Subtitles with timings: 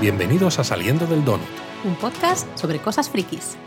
[0.00, 1.46] Bienvenidos a Saliendo del Donut.
[1.84, 3.58] Un podcast sobre cosas frikis.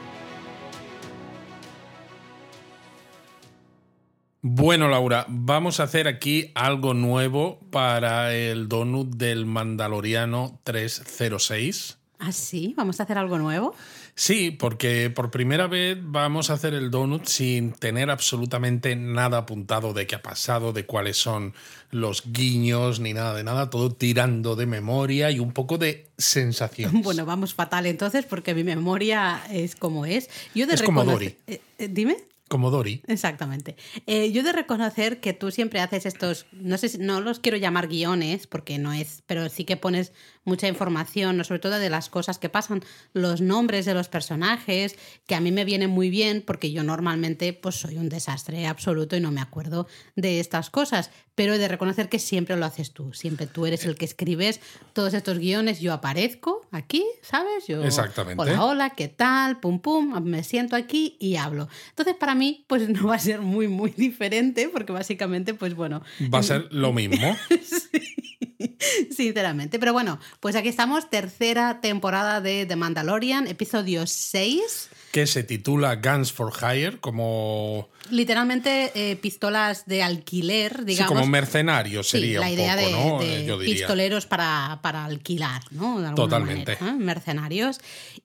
[4.41, 11.99] Bueno, Laura, vamos a hacer aquí algo nuevo para el donut del Mandaloriano 306.
[12.17, 12.73] ¿Ah, sí?
[12.75, 13.75] ¿Vamos a hacer algo nuevo?
[14.15, 19.93] Sí, porque por primera vez vamos a hacer el donut sin tener absolutamente nada apuntado
[19.93, 21.53] de qué ha pasado, de cuáles son
[21.89, 27.01] los guiños, ni nada de nada, todo tirando de memoria y un poco de sensación.
[27.03, 30.29] Bueno, vamos fatal entonces, porque mi memoria es como es.
[30.55, 31.35] Yo de es como Dory.
[31.47, 32.17] Eh, eh, dime.
[32.47, 33.01] Como Dory.
[33.07, 33.75] Exactamente.
[34.05, 37.87] Eh, yo de reconocer que tú siempre haces estos, no sé, no los quiero llamar
[37.87, 40.13] guiones, porque no es, pero sí que pones
[40.45, 45.35] mucha información, sobre todo de las cosas que pasan, los nombres de los personajes, que
[45.35, 49.19] a mí me vienen muy bien, porque yo normalmente pues soy un desastre absoluto y
[49.19, 53.13] no me acuerdo de estas cosas, pero he de reconocer que siempre lo haces tú,
[53.13, 54.59] siempre tú eres el que escribes
[54.93, 57.67] todos estos guiones, yo aparezco aquí, ¿sabes?
[57.67, 58.41] Yo, Exactamente.
[58.41, 59.59] Hola, hola, ¿qué tal?
[59.59, 61.67] Pum, pum, me siento aquí y hablo.
[61.89, 66.03] Entonces, para mí, pues no va a ser muy, muy diferente, porque básicamente, pues bueno.
[66.33, 67.35] Va a ser lo mismo.
[67.49, 68.52] sí,
[69.15, 69.79] sinceramente.
[69.79, 74.89] Pero bueno, pues aquí estamos, tercera temporada de The Mandalorian, episodio 6.
[75.11, 77.89] Que se titula Guns for Hire, como.
[78.09, 81.11] Literalmente eh, pistolas de alquiler, digamos.
[81.11, 82.39] Sí, como mercenarios sería.
[82.39, 82.85] la idea de,
[83.21, 86.13] eh, pistoleros para, para, alquilar, ¿no?
[86.15, 86.77] Totalmente.
[86.97, 87.79] Mercenarios.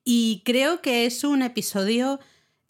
[0.04, 2.20] Y creo que es un episodio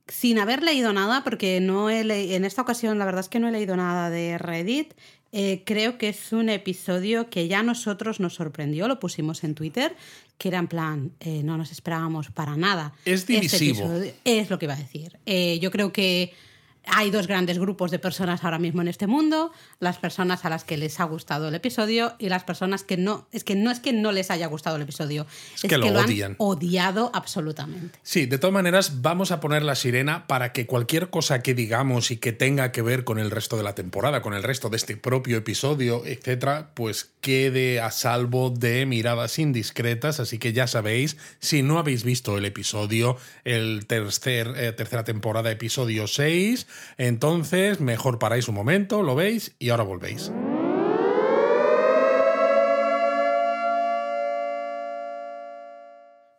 [0.08, 2.00] sin haber leído nada, porque no he
[2.34, 4.94] en esta ocasión la verdad es que no he leído nada de Reddit.
[5.30, 9.54] Eh, creo que es un episodio que ya a nosotros nos sorprendió, lo pusimos en
[9.54, 9.94] Twitter,
[10.38, 12.94] que era en plan, eh, no nos esperábamos para nada.
[13.04, 13.90] Es este divisivo.
[14.24, 15.18] es lo que iba a decir.
[15.26, 16.32] Eh, yo creo que
[16.94, 20.64] hay dos grandes grupos de personas ahora mismo en este mundo, las personas a las
[20.64, 23.80] que les ha gustado el episodio y las personas que no, es que no es
[23.80, 27.98] que no les haya gustado el episodio, es, que, lo, Han odiado absolutamente.
[28.02, 32.10] Sí, de todas maneras vamos a poner la sirena para que cualquier cosa que digamos
[32.10, 34.76] y que tenga que ver con el resto de la temporada, con el resto de
[34.76, 41.16] este propio episodio, etcétera, pues quede a salvo de miradas indiscretas, así que ya sabéis,
[41.40, 46.66] si no habéis visto el episodio, el tercer, eh, tercera temporada, episodio 6,
[46.96, 50.32] entonces, mejor paráis un momento, lo veis y ahora volvéis.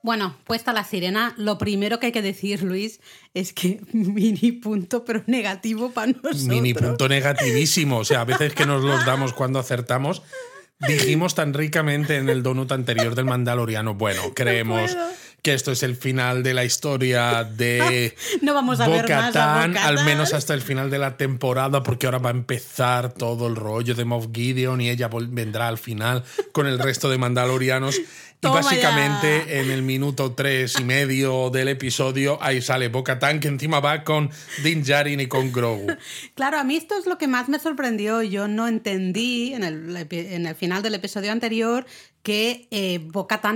[0.02, 3.00] Bueno, puesta la sirena, lo primero que hay que decir, Luis,
[3.34, 6.44] es que mini punto, pero negativo para nosotros.
[6.46, 7.98] Mini punto negativísimo.
[7.98, 10.24] O sea, a veces que nos los damos cuando acertamos.
[10.88, 14.96] Dijimos tan ricamente en el donut anterior del Mandaloriano, bueno, creemos
[15.42, 20.06] que esto es el final de la historia de no vamos a ver más al
[20.06, 23.96] menos hasta el final de la temporada, porque ahora va a empezar todo el rollo
[23.96, 27.98] de Moff Gideon y ella vendrá al final con el resto de mandalorianos.
[27.98, 28.06] y
[28.48, 34.04] básicamente en el minuto tres y medio del episodio ahí sale Bo-Katan que encima va
[34.04, 34.30] con
[34.64, 35.88] Din Djarin y con Grogu.
[36.36, 38.22] Claro, a mí esto es lo que más me sorprendió.
[38.22, 41.86] Yo no entendí en el, en el final del episodio anterior
[42.24, 43.02] que eh,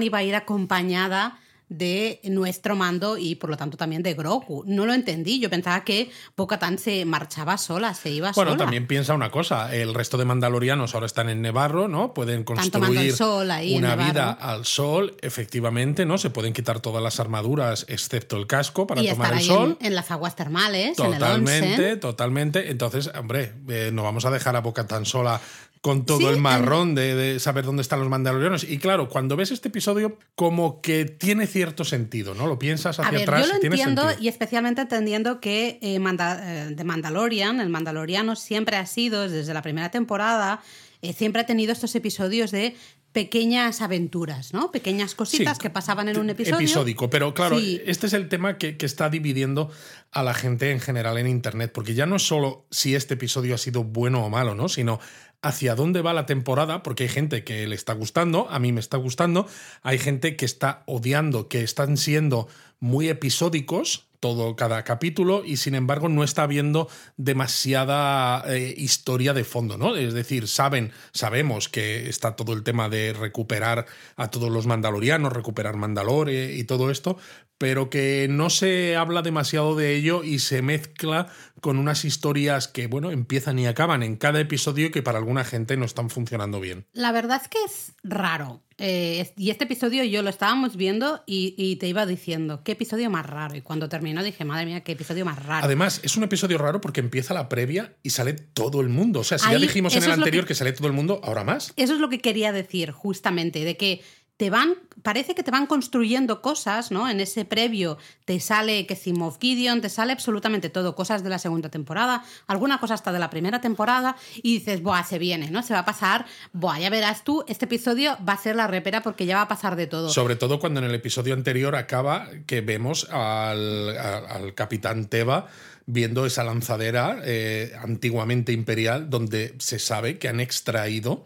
[0.02, 4.64] iba a ir acompañada de nuestro mando y por lo tanto también de Grogu.
[4.66, 8.52] No lo entendí, yo pensaba que Bo-Katan se marchaba sola, se iba sola.
[8.52, 12.14] Bueno, también piensa una cosa, el resto de mandalorianos ahora están en Nevarro, ¿no?
[12.14, 16.18] Pueden construir una vida al sol, efectivamente, ¿no?
[16.18, 19.78] Se pueden quitar todas las armaduras excepto el casco para tomar el sol.
[19.80, 22.72] En, las aguas termales, totalmente, totalmente.
[22.72, 25.40] Entonces, hombre, eh, no vamos a dejar a Bo-Katan sola
[25.84, 28.64] con todo el marrón de, saber dónde están los mandalorianos.
[28.64, 32.48] Y claro, cuando ves este episodio, como que tiene cierto sentido, ¿no?
[32.48, 33.46] Lo piensas hacia atrás.
[33.46, 38.86] Yo lo entiendo y especialmente entendiendo que eh, eh, de Mandalorian, el Mandaloriano siempre ha
[38.86, 40.62] sido, desde la primera temporada,
[41.02, 42.78] eh, siempre ha tenido estos episodios de
[43.12, 44.72] pequeñas aventuras, ¿no?
[44.72, 46.60] Pequeñas cositas que pasaban en un episodio.
[46.60, 49.70] Episódico, pero claro, este es el tema que, que, está dividiendo
[50.12, 53.54] a la gente en general en Internet, porque ya no es solo si este episodio
[53.54, 54.68] ha sido bueno o malo, ¿no?
[54.68, 55.00] Sino
[55.44, 58.80] hacia dónde va la temporada, porque hay gente que le está gustando, a mí me
[58.80, 59.46] está gustando,
[59.84, 62.48] hay gente que está odiando, que están siendo
[62.80, 66.88] muy episódicos, todo cada capítulo y sin embargo no está habiendo
[67.18, 69.98] demasiada eh, historia de fondo, ¿no?
[69.98, 73.86] Es decir, saben, sabemos que está todo el tema de recuperar
[74.16, 77.18] a todos los mandalorianos, recuperar Mandalore y todo esto,
[77.58, 81.28] pero que no se habla demasiado de ello y se mezcla
[81.62, 85.46] con unas historias que, bueno, empiezan y acaban en cada episodio y que para alguna
[85.46, 86.86] gente no están funcionando bien.
[86.92, 88.62] La verdad es que es raro.
[88.78, 93.26] Eh, y este episodio yo lo estábamos viendo y, te iba diciendo, qué episodio más
[93.26, 93.56] raro.
[93.56, 95.66] Y cuando terminó dije, madre mía, qué episodio más raro.
[95.66, 99.22] Además, es un episodio raro porque empieza la previa y sale todo el mundo.
[99.22, 100.50] O sea, si ya dijimos en el anterior que...
[100.50, 101.72] que sale todo el mundo, ahora más.
[101.78, 104.02] Eso es lo que quería decir, justamente, de que
[104.38, 107.10] te van, parece que te van construyendo cosas, ¿no?
[107.10, 111.70] En ese previo te sale Moff Gideon, te sale absolutamente todo, cosas de la segunda
[111.70, 115.62] temporada, alguna cosa hasta de la primera temporada, y dices, buah, se viene, ¿no?
[115.62, 119.04] Se va a pasar, buah, ya verás tú, este episodio va a ser la repera
[119.04, 120.10] porque ya va a pasar de todo.
[120.10, 125.48] Sobre todo cuando en el episodio anterior acaba que vemos al, al capitán Teva
[125.86, 131.26] viendo esa lanzadera eh, antiguamente imperial donde se sabe que han extraído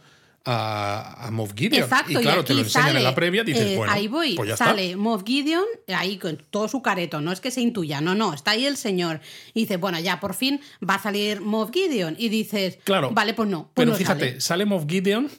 [0.49, 1.83] a, Moff Gideon.
[1.83, 4.49] Exacto, y claro, te lo enseñan en la previa, dices, eh, bueno, ahí voy, pues
[4.49, 8.15] ya sale Moff Gideon, ahí con todo su careto, no es que se intuya, no,
[8.15, 9.19] no, está ahí el señor.
[9.53, 12.15] Y dice, bueno, ya por fin va a salir Moff Gideon.
[12.17, 13.69] Y dices, claro, vale, pues no.
[13.73, 14.41] Pues pero fíjate, sale.
[14.41, 15.29] sale Moff Gideon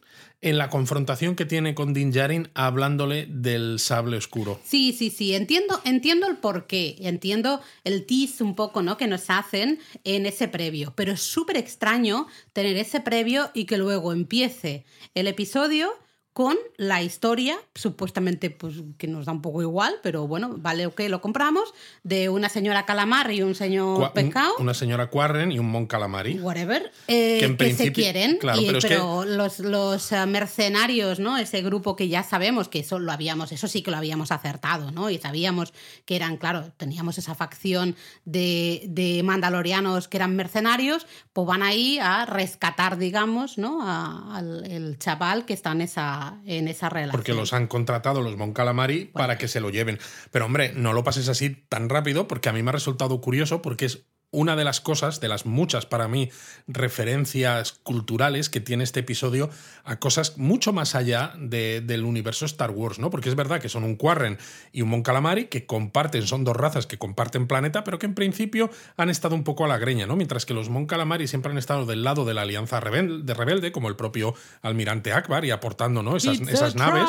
[0.40, 4.60] en la confrontación que tiene con Din Djarin hablándole del sable oscuro.
[4.64, 8.96] Sí, sí, sí, entiendo, entiendo el porqué, entiendo el tease un poco, ¿no?
[8.96, 13.78] Que nos hacen en ese previo, pero es súper extraño tener ese previo y que
[13.78, 15.90] luego empiece el episodio
[16.38, 21.00] con la historia, supuestamente pues que nos da un poco igual, pero bueno, vale, ok,
[21.08, 21.74] lo compramos,
[22.04, 24.54] de una señora calamar y un señor pescado.
[24.60, 26.38] Una señora Quarren y un mon calamari.
[26.38, 26.92] Whatever.
[27.08, 28.38] Eh, que, se quieren.
[28.40, 31.38] pero, los, los, eh, mercenarios, ¿no?
[31.38, 34.92] Ese grupo que ya sabemos que eso lo habíamos, eso sí que lo habíamos acertado,
[34.92, 35.10] ¿no?
[35.10, 35.72] Y sabíamos
[36.04, 41.98] que eran, claro, teníamos esa facción de, de mandalorianos que eran mercenarios, pues van ahí
[41.98, 43.82] a rescatar, digamos, ¿no?
[43.82, 47.12] al el chaval que está en esa en esa relación.
[47.12, 49.98] Porque los han contratado los Mon Calamari para que se lo lleven.
[50.30, 53.62] Pero hombre, no lo pases así tan rápido porque a mí me ha resultado curioso
[53.62, 56.30] porque es una de las cosas, de las muchas para mí
[56.66, 59.48] referencias culturales que tiene este episodio
[59.84, 63.08] a cosas mucho más allá del universo Star Wars, ¿no?
[63.08, 64.38] Porque es verdad que son un Quarren
[64.70, 68.14] y un Mon Calamari que comparten, son dos razas que comparten planeta, pero que en
[68.14, 70.16] principio han estado un poco a la greña, ¿no?
[70.16, 73.72] Mientras que los Mon Calamari siempre han estado del lado de la Alianza de Rebelde,
[73.72, 76.16] como el propio almirante Akbar, y aportando, ¿no?
[76.16, 77.08] Esas, esas naves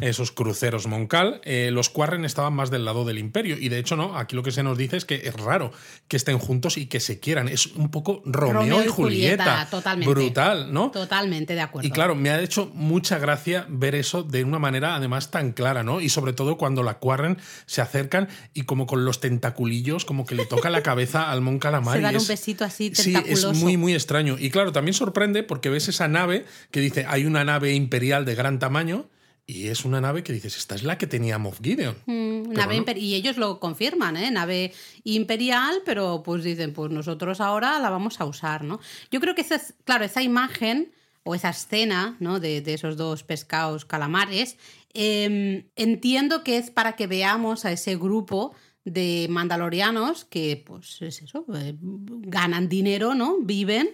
[0.00, 3.56] esos cruceros Moncal, eh, los Quarren estaban más del lado del imperio.
[3.58, 5.72] Y de hecho, no, aquí lo que se nos dice es que es raro
[6.08, 7.48] que estén juntos y que se quieran.
[7.48, 9.66] Es un poco Romeo, y Julieta.
[9.70, 10.12] Totalmente.
[10.12, 10.90] Brutal, ¿no?
[10.90, 11.86] Totalmente de acuerdo.
[11.86, 15.82] Y claro, me ha hecho mucha gracia ver eso de una manera además tan clara,
[15.82, 16.00] ¿no?
[16.00, 20.34] Y sobre todo cuando la Quarren se acercan y como con los tentaculillos, como que
[20.34, 22.00] le toca la cabeza al Mon Calamari.
[22.00, 23.52] Se dan un besito así tentaculoso.
[23.52, 24.36] Sí, es muy, muy extraño.
[24.38, 28.34] Y claro, también sorprende porque ves esa nave que dice, hay una nave imperial de
[28.34, 29.08] gran tamaño
[29.46, 31.96] y es una nave que dices, esta es la que tenía Moff Gideon.
[32.06, 34.30] Mm, nave Y ellos lo confirman, ¿eh?
[34.30, 34.72] Nave
[35.04, 38.80] imperial, pero pues dicen, pues nosotros ahora la vamos a usar, ¿no?
[39.10, 40.92] Yo creo que esa es, claro, esa imagen
[41.24, 42.40] o esa escena, ¿no?
[42.40, 44.56] De, esos dos pescados calamares,
[44.94, 48.54] em, entiendo que es para que veamos a ese grupo
[48.84, 53.38] de mandalorianos que, pues es eso, eh, ganan dinero, ¿no?
[53.40, 53.90] Viven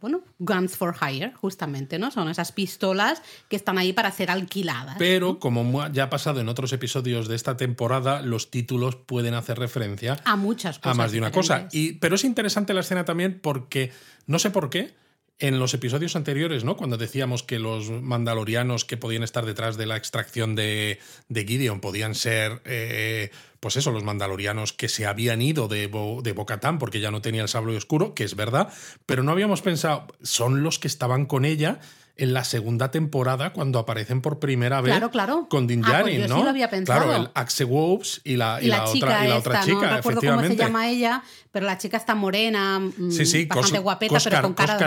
[0.00, 2.10] bueno, guns for hire, justamente, ¿no?
[2.10, 4.96] Son esas pistolas que están ahí para ser alquiladas.
[4.98, 9.58] Pero, como ya ha pasado en otros episodios de esta temporada, los títulos pueden hacer
[9.58, 10.92] referencia a muchas cosas.
[10.92, 11.68] A más de una cosa.
[11.72, 13.92] Y, pero es interesante la escena también porque,
[14.26, 14.94] no sé por qué,
[15.38, 16.76] en los episodios anteriores, ¿no?
[16.76, 20.98] Cuando decíamos que los mandalorianos que podían estar detrás de la extracción de,
[21.28, 23.30] de Gideon podían ser, eh,
[23.60, 25.88] pues eso, los mandalorianos que se habían ido de,
[26.22, 28.72] de Bocatán porque ya no tenía el sable oscuro, que es verdad,
[29.04, 31.80] pero no habíamos pensado, son los que estaban con ella
[32.18, 35.46] en la segunda temporada cuando aparecen por primera vez claro, claro.
[35.50, 36.38] con Din ah, pues ¿no?
[36.38, 37.04] Sí lo había pensado.
[37.04, 40.20] Claro, el Axe Wolves y la, y, la, otra, y la otra chica, no recuerdo
[40.22, 44.42] cómo se llama ella, pero la chica está morena, mm, sí, sí, bastante guapeta, pero
[44.42, 44.78] con cara,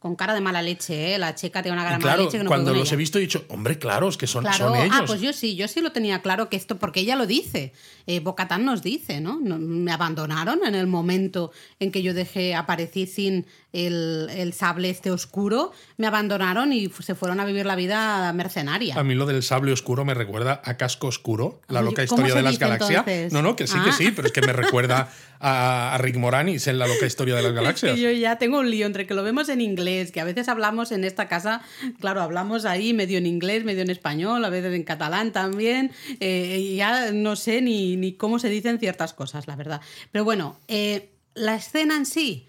[0.00, 1.18] con cara de mala leche, ¿eh?
[1.18, 3.44] La chica tiene una gran mala leche que no cuando los he visto he dicho,
[3.48, 4.96] hombre, claro, es que son, son, ellos.
[4.96, 7.72] Ah, pues yo sí, yo sí lo tenía claro que esto, porque ella lo dice,
[8.06, 9.38] eh, Bocatán nos dice, ¿no?
[9.38, 15.10] Me abandonaron en el momento en que yo dejé, aparecí sin el, el sable este
[15.10, 18.94] oscuro, me abandonaron y se fueron a vivir la vida mercenaria.
[18.94, 22.42] A mí lo del sable oscuro me recuerda a Casco Oscuro, la loca historia de
[22.42, 23.32] las galaxias.
[23.32, 23.92] No, no, que sí, que ah.
[23.92, 27.52] sí, pero es que me recuerda a, Rick Moranis en la loca historia de las
[27.52, 27.98] galaxias.
[27.98, 30.92] yo ya tengo un lío entre que lo vemos en inglés, que a veces hablamos
[30.92, 31.60] en esta casa,
[31.98, 35.90] claro, hablamos ahí medio en inglés, medio en español, a veces en catalán también,
[36.20, 39.80] eh, ya no sé ni, ni, cómo se dicen ciertas cosas, la verdad.
[40.12, 42.46] Pero bueno, eh, la escena en sí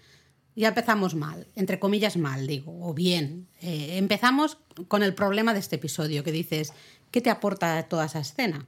[0.56, 3.46] ya empezamos mal, entre comillas mal, digo, o bien.
[3.60, 4.58] Eh, empezamos
[4.88, 6.72] con el problema de este episodio, que dices,
[7.10, 8.66] ¿qué te aporta toda esa escena?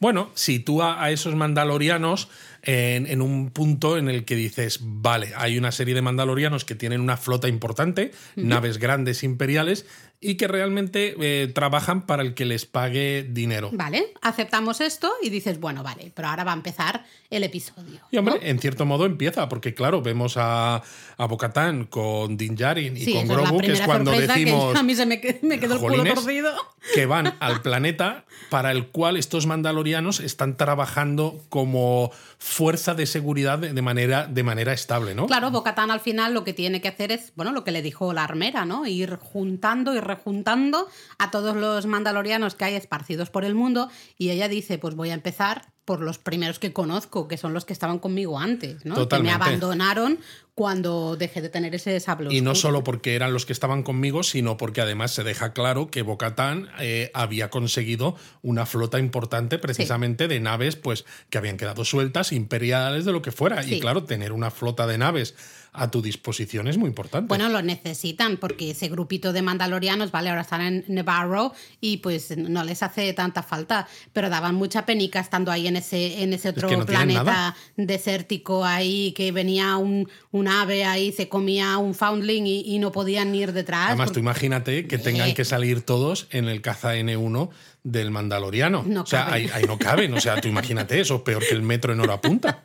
[0.00, 2.28] Bueno, sitúa a esos mandalorianos
[2.62, 7.00] en, un punto en el que dices, vale, hay una serie de mandalorianos que tienen
[7.00, 9.86] una flota importante, naves grandes imperiales,
[10.20, 13.70] y que realmente eh, trabajan para el que les pague dinero.
[13.72, 18.00] Vale, aceptamos esto y dices, bueno, vale, pero ahora va a empezar el episodio.
[18.10, 20.82] Y hombre, en cierto modo empieza, porque claro, vemos a,
[21.16, 24.74] a Bocatán con Din Djarin y con Grogu, que es cuando decimos.
[24.76, 26.52] a mí se me, quedó el culo torcido.
[26.94, 33.58] Que van al planeta para el cual estos mandalorianos están trabajando como fuerza de seguridad
[33.58, 35.26] de manera, de manera estable, ¿no?
[35.26, 38.12] Claro, Bocatán al final lo que tiene que hacer es, bueno, lo que le dijo
[38.12, 38.86] la armera, ¿no?
[38.86, 40.88] Ir juntando y rejuntando
[41.18, 45.10] a todos los mandalorianos que hay esparcidos por el mundo y ella dice, pues voy
[45.10, 49.08] a empezar por los primeros que conozco, que son los que estaban conmigo antes, ¿no?
[49.08, 50.18] Que me abandonaron
[50.54, 52.34] cuando dejé de tener ese sable.
[52.34, 55.90] Y no solo porque eran los que estaban conmigo, sino porque además se deja claro
[55.90, 61.86] que Bocatán eh, había conseguido una flota importante precisamente de naves pues que habían quedado
[61.86, 63.64] sueltas, imperiales, de lo que fuera.
[63.64, 65.36] Y claro, tener una flota de naves
[65.78, 67.28] a tu disposición es muy importante.
[67.28, 72.36] Bueno, lo necesitan porque ese grupito de mandalorianos, vale, ahora están en Nevarro y pues
[72.36, 76.50] no les hace tanta falta, pero daban mucha penica estando ahí en ese, en ese
[76.50, 82.78] otro planeta desértico ahí que venía un, un, ave ahí, se comía un foundling y,
[82.78, 83.88] no podían ir detrás.
[83.88, 87.50] Además, tú imagínate que tengan que salir todos en el caza N1
[87.90, 88.84] del Mandaloriano.
[89.00, 90.12] o sea, ahí, no caben.
[90.14, 92.62] O sea, tú imagínate eso, peor que el metro en hora punta.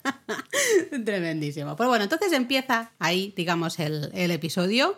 [1.06, 1.76] Tremendísimo.
[1.76, 4.96] Pues bueno, entonces empieza ahí, digamos, el, episodio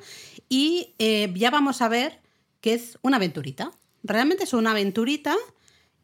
[0.49, 2.19] y eh, ya vamos a ver
[2.61, 3.71] que es una aventurita.
[4.03, 5.35] Realmente es una aventurita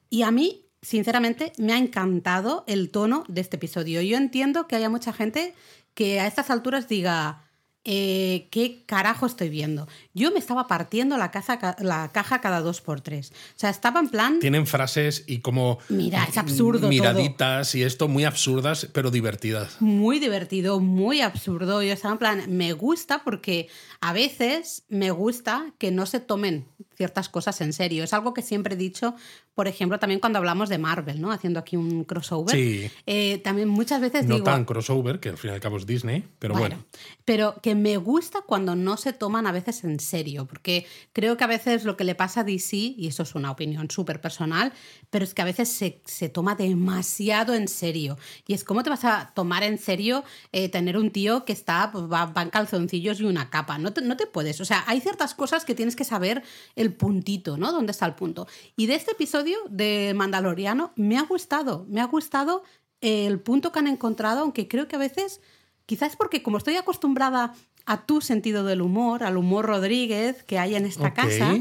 [0.10, 4.02] y a mí, sinceramente, me ha encantado el tono de este episodio.
[4.02, 5.56] Yo entiendo que haya mucha gente
[5.94, 7.44] que a estas alturas diga,
[7.84, 9.88] eh, ¿qué carajo estoy viendo?
[10.14, 11.32] Yo me estaba partiendo la,
[11.80, 13.32] la caja cada dos por tres.
[13.56, 14.40] O sea, estaba en plan...
[14.40, 15.80] Tienen frases y como...
[15.90, 16.88] Mira, es absurdo.
[16.88, 19.82] Miraditas y esto muy absurdas, pero divertidas.
[19.82, 21.82] Muy divertido, muy absurdo.
[21.82, 23.68] Yo estaba en plan, me gusta porque
[24.00, 28.04] a veces me gusta que no se tomen ciertas cosas en serio.
[28.04, 29.16] Es algo que siempre he dicho,
[29.56, 31.32] por ejemplo, también cuando hablamos de Marvel, ¿no?
[31.32, 32.56] Haciendo aquí un crossover.
[32.56, 32.90] Sí.
[33.06, 34.46] Eh, también muchas veces no digo...
[34.46, 36.86] tan crossover, que al fin y al cabo es Disney, pero bueno, bueno.
[37.26, 41.44] Pero que me gusta cuando no se toman a veces en serio, porque creo que
[41.44, 44.74] a veces lo que le pasa a DC, y eso es una opinión súper personal,
[45.10, 48.18] pero es que a veces se, toma demasiado en serio.
[48.48, 51.92] Y es como te vas a tomar en serio eh, tener un tío que está,
[51.92, 53.78] pues, va, en calzoncillos y una capa.
[53.78, 54.62] No te, no te puedes.
[54.62, 56.44] O sea, hay ciertas cosas que tienes que saber
[56.76, 57.72] el puntito, ¿no?
[57.72, 58.48] ¿Dónde está el punto?
[58.76, 62.64] Y de este episodio de Mandaloriano me ha gustado, me ha gustado
[63.02, 65.42] el punto que han encontrado, aunque creo que a veces,
[65.86, 67.54] quizás porque como estoy acostumbrada
[67.86, 71.56] a tu sentido del humor, al humor Rodríguez que hay en esta casa,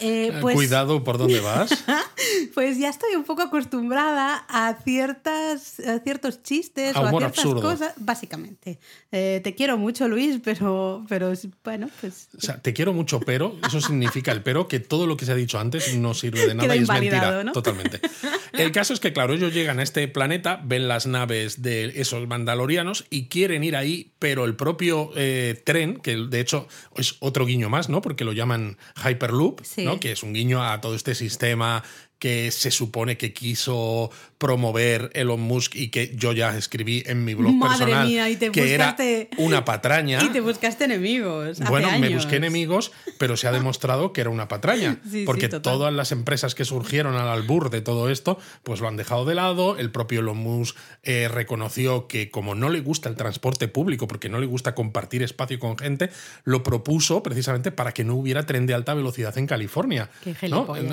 [0.00, 1.70] eh, eh, pues, Cuidado por dónde vas.
[2.54, 7.94] pues ya estoy un poco acostumbrada a, ciertas, ciertos chistes o a ciertas cosas.
[7.96, 8.78] Básicamente.
[9.12, 11.32] Eh, te quiero mucho, Luis, pero, pero
[11.62, 12.28] bueno, pues.
[12.36, 15.32] O sea, te quiero mucho, pero eso significa el pero que todo lo que se
[15.32, 17.52] ha dicho antes no sirve de nada y es mentira.
[17.52, 18.00] Totalmente.
[18.54, 22.28] El caso es que, claro, ellos llegan a este planeta, ven las naves de esos
[22.28, 25.10] mandalorianos y quieren ir ahí, pero el propio
[25.64, 28.00] tren, que de hecho es otro guiño más, ¿no?
[28.00, 29.60] Porque lo llaman Hyperloop.
[29.64, 31.82] Sí que es un guiño a todo este sistema
[32.24, 37.34] que se supone que quiso promover Elon Musk y que yo ya escribí en mi
[37.34, 38.10] blog personal
[38.50, 38.96] que era
[39.36, 40.22] una patraña.
[40.24, 41.60] Y te buscaste enemigos.
[41.68, 44.98] bueno, me busqué enemigos, pero se ha demostrado que era una patraña.
[45.26, 49.26] porque todas las empresas que surgieron al albur de todo esto, pues lo han dejado
[49.26, 49.76] de lado.
[49.76, 54.30] El propio Elon Musk eh, reconoció que como no le gusta el transporte público, porque
[54.30, 56.08] no le gusta compartir espacio con gente,
[56.44, 60.08] lo propuso precisamente para que no hubiera tren de alta velocidad en California.
[60.22, 60.34] Qué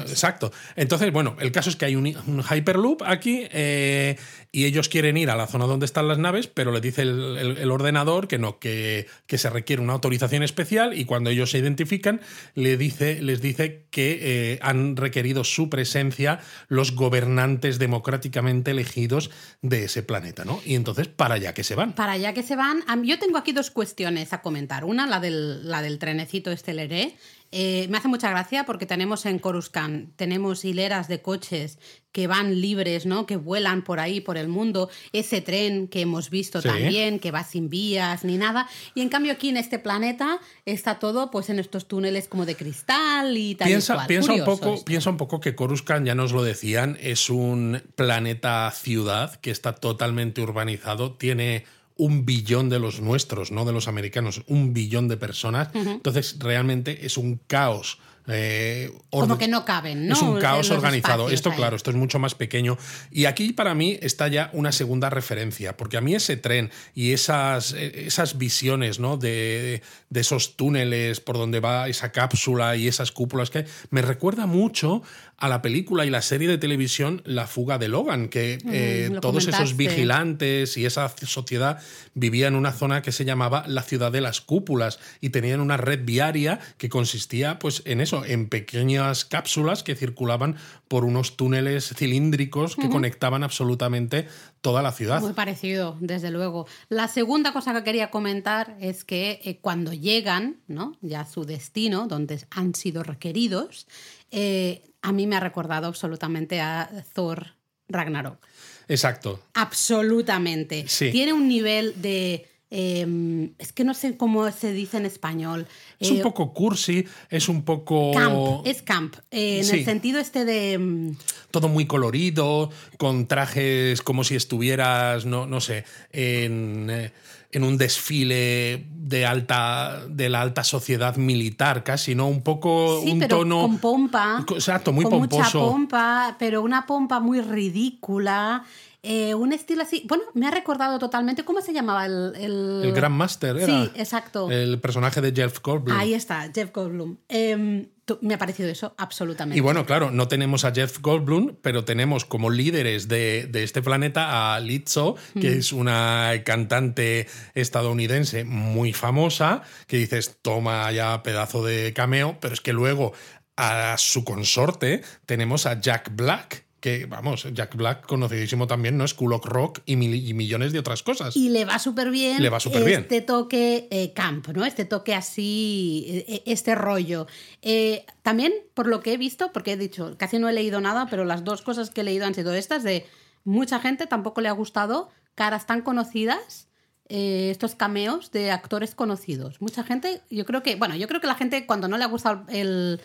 [0.09, 0.51] Exacto.
[0.75, 4.17] Entonces, bueno, el caso es que hay un, Hyperloop aquí eh,
[4.51, 7.71] y ellos quieren ir a la zona donde están las naves, pero le dice el,
[7.71, 12.21] ordenador que no, que, que, se requiere una autorización especial y cuando ellos se identifican
[12.55, 19.85] le dice, les dice que eh, han requerido su presencia los gobernantes democráticamente elegidos de
[19.85, 20.61] ese planeta, ¿no?
[20.65, 21.93] Y entonces, para allá que se van.
[21.93, 22.83] Para allá que se van.
[23.03, 24.83] Yo tengo aquí dos cuestiones a comentar.
[24.85, 27.15] Una, la del, la del trenecito esteleré
[27.51, 31.79] eh, me hace mucha gracia porque tenemos en Coruscant, tenemos hileras de coches
[32.11, 33.25] que van libres, ¿no?
[33.25, 34.89] Que vuelan por ahí, por el mundo.
[35.13, 38.67] Ese tren que hemos visto también, que va sin vías ni nada.
[38.95, 42.55] Y en cambio aquí en este planeta está todo pues en estos túneles como de
[42.55, 43.67] cristal y tal.
[43.67, 47.81] Piensa, piensa un, poco, piensa un poco que Coruscant, ya nos lo decían, es un
[47.95, 51.65] planeta ciudad que está totalmente urbanizado, tiene
[52.01, 55.69] un billón de los nuestros, no de los americanos, un billón de personas.
[55.73, 60.13] Entonces, realmente es un caos Eh, Como que no caben, ¿no?
[60.13, 61.29] Es un caos organizado.
[61.29, 61.57] Esto, ahí.
[61.57, 62.77] claro, esto es mucho más pequeño.
[63.11, 67.13] Y aquí para mí está ya una segunda referencia, porque a mí ese tren y
[67.13, 69.17] esas, eh, esas visiones ¿no?
[69.17, 74.45] de, de esos túneles por donde va esa cápsula y esas cúpulas que me recuerda
[74.45, 75.01] mucho
[75.41, 79.21] a la película y la serie de televisión La fuga de Logan, que eh, lo
[79.21, 81.79] todos esos vigilantes y esa sociedad
[82.13, 85.77] vivían en una zona que se llamaba la ciudad de las cúpulas y tenían una
[85.77, 90.57] red viaria que consistía pues en eso, en pequeñas cápsulas que circulaban
[90.87, 94.27] por unos túneles cilíndricos que conectaban absolutamente
[94.61, 95.21] toda la ciudad.
[95.21, 96.67] Muy parecido, desde luego.
[96.89, 100.97] La segunda cosa que quería comentar es que eh, cuando llegan, ¿no?
[101.01, 103.87] Ya a su destino, donde han sido requeridos,
[104.29, 107.55] eh, a mí me ha recordado absolutamente a Thor
[107.87, 108.45] Ragnarok.
[108.87, 109.39] Exacto.
[109.53, 110.85] Absolutamente.
[110.87, 111.11] Sí.
[111.11, 112.47] Tiene un nivel de.
[112.73, 115.67] Eh, es que no sé cómo se dice en español.
[115.99, 118.11] Es Eh, un poco cursi, es un poco...
[118.13, 119.15] Camp, es camp.
[119.29, 119.79] eh, en Sí.
[119.79, 120.77] el sentido este de.
[120.79, 121.17] mm,
[121.51, 127.11] todo muy colorido, con trajes como si estuvieras, no, no sé, en, eh,
[127.51, 132.29] en un desfile de alta de la alta sociedad militar, casi, ¿no?
[132.29, 133.61] Un poco Sí, un pero tono.
[133.63, 134.45] con pompa.
[134.49, 135.59] Exacto, muy con mucha pomposo.
[135.69, 138.63] pompa, pero una pompa muy ridícula.
[139.03, 140.03] Eh, un estilo así.
[140.07, 141.43] Bueno, me ha recordado totalmente.
[141.43, 142.33] ¿Cómo se llamaba el.
[142.35, 143.65] El, El Grand Master era.
[143.65, 144.49] Sí, exacto.
[144.51, 145.97] El personaje de Jeff Goldblum.
[145.97, 147.17] Ahí está, Jeff Goldblum.
[147.27, 147.87] Em,
[148.21, 149.57] me ha parecido eso absolutamente.
[149.57, 153.81] Y bueno, claro, no tenemos a Jeff Goldblum, pero tenemos como líderes de, de este
[153.81, 155.59] planeta a Lizzo, que Mm.
[155.59, 162.59] es una cantante estadounidense muy famosa, que dices, toma ya pedazo de cameo, pero es
[162.61, 163.13] que luego
[163.55, 166.65] a su consorte tenemos a Jack Black.
[166.81, 169.07] Que, vamos, Jack Black, conocidísimo también, ¿no?
[169.07, 171.37] School of Rock y, mil- y millones de otras cosas.
[171.37, 172.41] Y le va súper bien.
[172.41, 173.01] Le va superbién.
[173.01, 174.65] Este toque eh, camp, ¿no?
[174.65, 177.27] Este toque así, eh, este rollo.
[177.61, 181.05] Eh, también, por lo que he visto, porque he dicho, casi no he leído nada,
[181.09, 183.05] pero las dos cosas que he leído han sido estas de
[183.43, 186.67] mucha gente tampoco le ha gustado caras tan conocidas.
[187.13, 189.59] eh, estos cameos de actores conocidos.
[189.61, 192.07] Mucha gente, yo creo que, bueno, yo creo que la gente cuando no le ha
[192.07, 193.01] gustado el,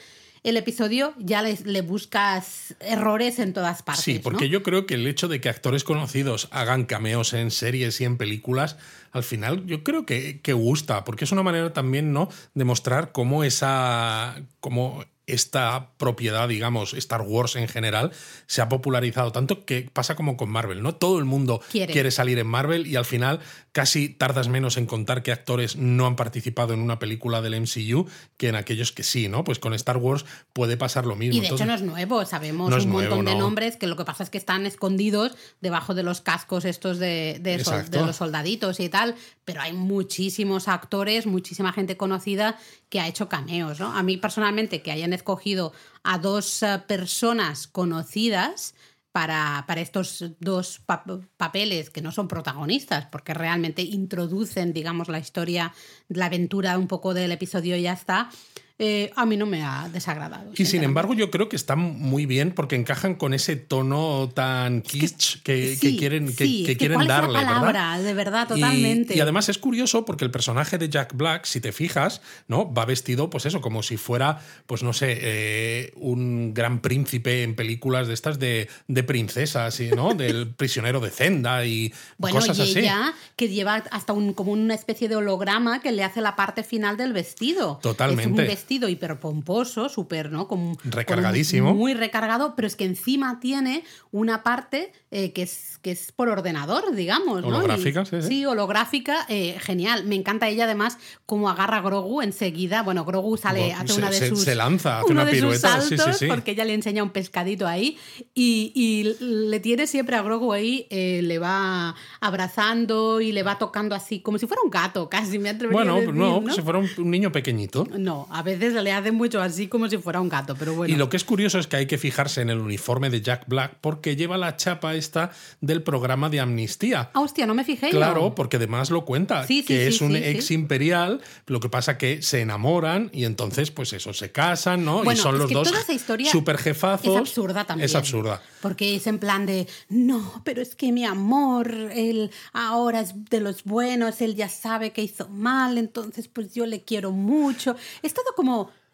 [0.47, 4.05] el episodio ya le buscas errores en todas partes.
[4.05, 4.51] Sí, porque ¿no?
[4.53, 8.17] yo creo que el hecho de que actores conocidos hagan cameos en series y en
[8.17, 8.77] películas,
[9.11, 13.11] al final yo creo que, que gusta, porque es una manera también, ¿no?, de mostrar
[13.11, 14.41] cómo esa.
[14.61, 18.13] cómo esta propiedad, digamos, Star Wars en general,
[18.47, 20.95] se ha popularizado tanto que pasa como con Marvel, ¿no?
[20.95, 21.93] Todo el mundo Quiere.
[21.93, 23.41] quiere salir en Marvel y al final
[23.73, 28.07] casi tardas menos en contar que actores no han participado en una película del MCU
[28.37, 29.43] que en aquellos que sí, ¿no?
[29.45, 31.37] Pues con Star Wars puede pasar lo mismo.
[31.37, 33.41] Y de hecho no es nuevo, sabemos No un montón de no.
[33.41, 37.39] nombres que lo que pasa es que están escondidos debajo de los cascos estos de,
[37.41, 37.99] de, sol- Exacto.
[38.01, 42.59] de los soldaditos y tal, pero hay muchísimos actores, muchísima gente conocida
[42.89, 43.93] que ha hecho cameos, ¿no?
[43.93, 45.73] A mí personalmente que hayan escogido
[46.05, 48.75] a dos eh, personas conocidas
[49.13, 51.03] para, para estos dos pa-
[51.39, 55.73] papeles que no son protagonistas, porque realmente introducen, digamos, la historia,
[56.09, 58.29] la aventura un poco del episodio y ya está,
[58.79, 60.53] eh, a mí no me ha desagradado.
[60.55, 64.83] Y sin embargo, yo creo que están muy bien porque encajan con ese tono tan
[64.83, 67.39] kitsch que, que Sí, quieren, que, sí, que es que quieren ¿cuál es la darle,
[67.39, 67.67] palabra?
[67.67, 68.03] ¿verdad?
[68.03, 69.17] De verdad, totalmente.
[69.17, 72.71] Y, además es curioso porque el personaje de Jack Black, si te fijas, ¿no?
[72.71, 77.55] Va vestido, pues eso, como si fuera, pues no sé, eh, un gran príncipe en
[77.57, 80.13] películas de estas de, de princesas, y, ¿no?
[80.15, 82.79] Del prisionero de Zenda y Bueno, cosas y así.
[82.81, 86.63] ella que lleva hasta un, como una especie de holograma que le hace la parte
[86.63, 87.79] final del vestido.
[87.81, 88.23] Totalmente.
[88.23, 90.49] Es un vestido hiperpomposo, súper, ¿no?
[90.49, 91.69] Como, Recargadísimo.
[91.69, 96.13] como muy recargado, pero es que encima tiene una parte eh, que, es, que es
[96.13, 97.43] por ordenador, digamos.
[97.43, 97.49] ¿no?
[97.49, 98.47] Holográfica, Y- sí, sí.
[98.47, 100.05] holográfica, eh, genial.
[100.05, 102.83] Me encanta ella además como agarra a Grogu enseguida.
[102.83, 104.43] Bueno, Grogu sale, hace se- una de se- sus.
[104.43, 106.27] se lanza, hace uno una de sus pirueta, sí, sí, saltos, sí.
[106.27, 107.97] porque ella le enseña un pescadito ahí
[108.35, 113.59] y, y le tiene siempre a Grogu ahí, eh, le va abrazando y le va
[113.59, 116.53] tocando así, como si fuera un gato, casi me atrevería Bueno, a decir, no, ¿no?
[116.55, 117.87] si fuera un, un niño pequeñito.
[117.99, 120.93] No, a veces le hace mucho así como si fuera un gato, pero bueno.
[120.93, 123.45] Y lo que es curioso es que hay que fijarse en el uniforme de Jack
[123.47, 127.11] Black porque lleva la chapa esta del programa de amnistía.
[127.15, 127.87] Ah, hostia, no me fijé.
[127.87, 127.97] yo.
[127.97, 131.69] Claro, porque además lo cuenta, Sí, sí, que sí, es un ex imperial, lo que
[131.69, 135.03] pasa que se enamoran y entonces pues eso, se casan, ¿no?
[135.05, 137.07] Bueno, y son es los que dos toda esa historia super jefazos.
[137.07, 137.85] Es absurda también.
[137.85, 138.43] Es absurda.
[138.61, 143.41] Porque es en plan de, no, pero es que mi amor, él ahora es de
[143.41, 147.77] los buenos, él ya sabe que hizo mal, entonces pues yo le quiero mucho.
[148.03, 148.46] Es todo como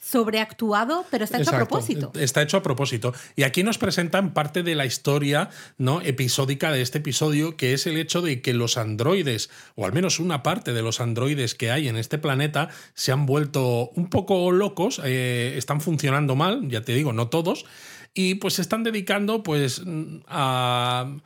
[0.02, 2.10] sobreactuado, pero está hecho a propósito.
[2.18, 3.14] Está hecho a propósito.
[3.36, 6.00] Y aquí nos presentan parte de la historia ¿no?
[6.00, 10.18] episódica de este episodio, que es el hecho de que los androides, o al menos
[10.18, 14.50] una parte de los androides que hay en este planeta, se han vuelto un poco
[14.50, 17.64] locos, eh, están funcionando mal, ya te digo, no todos,
[18.14, 19.82] y pues se están dedicando pues
[20.28, 21.16] a,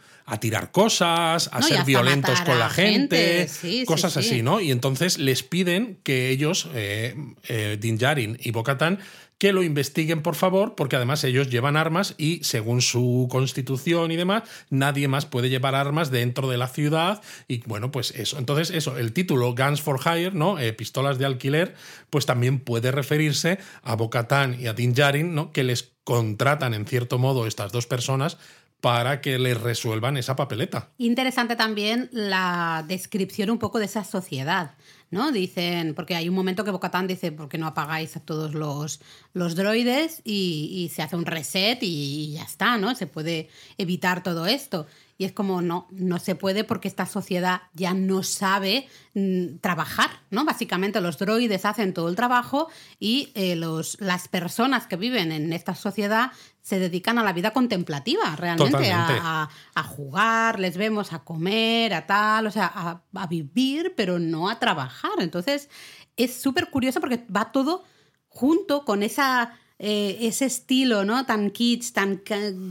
[0.41, 3.49] tirar cosas, a ser violentos con la gente,
[3.87, 4.61] cosas así, ¿no?
[4.61, 7.15] Y entonces les piden que ellos, eh,
[7.49, 9.01] eh, Din Djarin y Bocatan,
[9.39, 14.17] que lo investiguen, por favor, porque además ellos llevan armas y, según su constitución y
[14.17, 17.23] demás, nadie más puede llevar armas dentro de la ciudad.
[17.47, 18.39] Y bueno, pues eso.
[18.39, 20.59] Entonces, eso, el título Guns for Hire, ¿no?
[20.59, 21.75] Eh, pistolas de alquiler,
[22.09, 25.53] pues también puede referirse a Bocatán y a Din Djarin, ¿no?
[25.53, 28.39] Que les contratan, en cierto modo, estas dos personas
[28.81, 30.91] para que les resuelvan esa papeleta.
[30.99, 34.75] Interesante también la descripción un poco de esa sociedad.
[35.11, 35.33] ¿No?
[35.33, 39.01] Dicen, porque hay un momento que Bocatán dice, ¿por qué no apagáis a todos los,
[39.33, 40.21] los droides?
[40.25, 42.95] Y, se hace un reset y, ya está, ¿no?
[42.95, 44.87] Se puede evitar todo esto.
[45.19, 50.11] Y es como, no, no se puede porque esta sociedad ya no sabe mm, trabajar,
[50.31, 50.45] ¿no?
[50.45, 55.53] Básicamente los droides hacen todo el trabajo y eh, los, las personas que viven en
[55.53, 59.49] esta sociedad se dedican a la vida contemplativa, realmente, a,
[59.85, 64.59] jugar, les vemos a comer, a tal, o sea, a, a vivir, pero no a
[64.59, 65.13] trabajar.
[65.19, 65.71] Entonces,
[66.17, 67.85] es súper curioso porque va todo
[68.29, 71.27] junto con esa eh, ese estilo, ¿no?
[71.27, 72.23] Tan kids, tan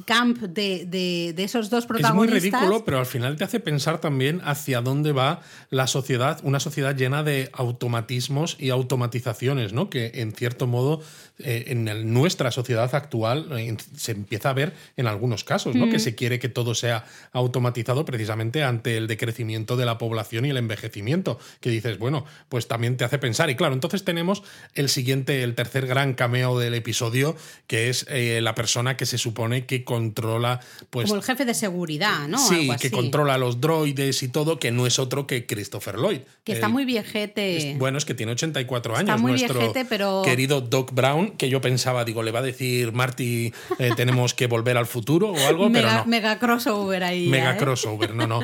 [0.06, 2.38] camp de, de, esos dos protagonistas.
[2.38, 6.40] Es muy ridículo, pero al final te hace pensar también hacia dónde va la sociedad,
[6.44, 9.92] una sociedad llena de automatismos y automatizaciones, ¿no?
[9.92, 11.02] Que en cierto modo
[11.40, 15.90] eh, en nuestra sociedad actual eh, se empieza a ver en algunos casos, ¿no?
[15.90, 20.50] Que se quiere que todo sea automatizado precisamente ante el decrecimiento de la población y
[20.50, 21.40] el envejecimiento.
[21.60, 23.50] Que dices, bueno, pues también te hace pensar.
[23.50, 24.44] Y claro, entonces tenemos
[24.74, 27.36] el siguiente, el tercer gran cameo del episodio
[27.68, 30.60] que es eh, la persona que se supone que controla.
[30.90, 32.38] Pues, Como el jefe de seguridad, ¿no?
[32.38, 36.22] Sí, que controla los droides y todo, que no es otro que Christopher Lloyd.
[36.44, 37.76] Que está muy viejete.
[37.78, 39.22] bueno, es que tiene 84 años.
[39.22, 39.74] nuestro
[40.24, 44.48] querido Doc Brown, que yo pensaba, digo, le va a decir Marty, eh, tenemos que
[44.48, 46.06] volver al futuro o algo, pero no.
[46.06, 47.28] Mega crossover ahí.
[47.28, 47.58] Mega ¿eh?
[47.58, 48.42] crossover, no, no.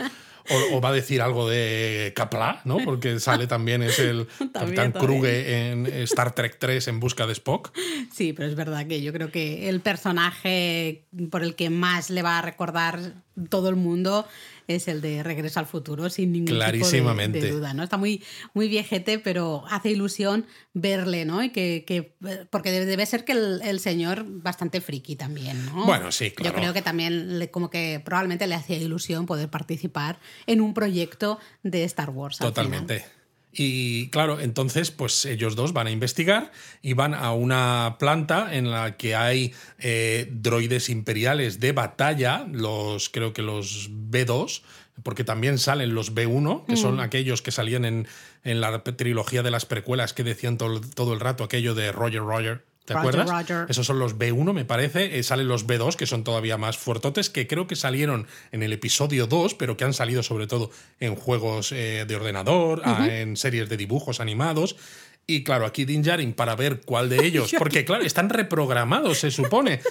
[0.73, 2.79] O, va a decir algo de Kapla, ¿no?
[2.79, 7.71] Porque sale también, es el Capitán Kruge en Star Trek 3 en busca de Spock.
[8.11, 12.23] Sí, pero es verdad que yo creo que el personaje por el que más le
[12.23, 13.13] va a recordar
[13.49, 14.27] todo el mundo
[14.67, 17.83] es el de Regreso al Futuro, sin ningún tipo de, duda, ¿no?
[17.83, 21.43] Está muy, muy viejete, pero hace ilusión verle, ¿no?
[21.43, 22.13] Y que,
[22.49, 25.85] porque debe ser que el, señor bastante friki también, ¿no?
[25.85, 26.55] Bueno, sí, claro.
[26.55, 30.73] Yo creo que también le, como que probablemente le hacía ilusión poder participar en un
[30.73, 32.37] proyecto de Star Wars.
[32.37, 33.05] Totalmente.
[33.53, 38.71] Y claro, entonces pues ellos dos van a investigar y van a una planta en
[38.71, 44.61] la que hay eh, droides imperiales de batalla, los creo que los B2,
[45.03, 47.01] porque también salen los B1, que son mm.
[47.01, 48.07] aquellos que salían en,
[48.43, 52.21] en, la trilogía de las precuelas que decían todo, todo el rato aquello de Roger
[52.21, 52.70] Roger.
[52.85, 53.29] ¿Te acuerdas?
[53.69, 55.17] Esos son los B1, me parece.
[55.17, 58.73] Eh, salen los B2, que son todavía más fuertotes, que creo que salieron en el
[58.73, 63.69] episodio 2, pero que han salido sobre todo en juegos eh, de ordenador, en series
[63.69, 64.75] de dibujos animados.
[65.27, 69.29] Y claro, aquí Din Djarin para ver cuál de ellos, porque claro, están reprogramados, se
[69.29, 69.81] supone,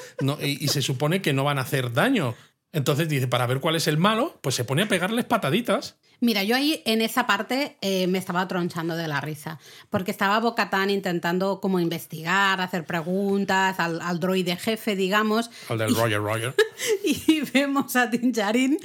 [0.40, 2.35] y, y, se supone que no van a hacer daño.
[2.72, 5.96] Entonces dice, para ver cuál es el malo, pues se pone a pegarles pataditas.
[6.20, 10.38] Mira, yo ahí en esa parte eh, me estaba tronchando de la risa, porque estaba
[10.38, 15.50] Bocatán intentando como investigar, hacer preguntas al, al droide jefe, digamos.
[15.68, 16.54] Al del Roger Roger.
[17.04, 18.78] Y vemos a Tinjarin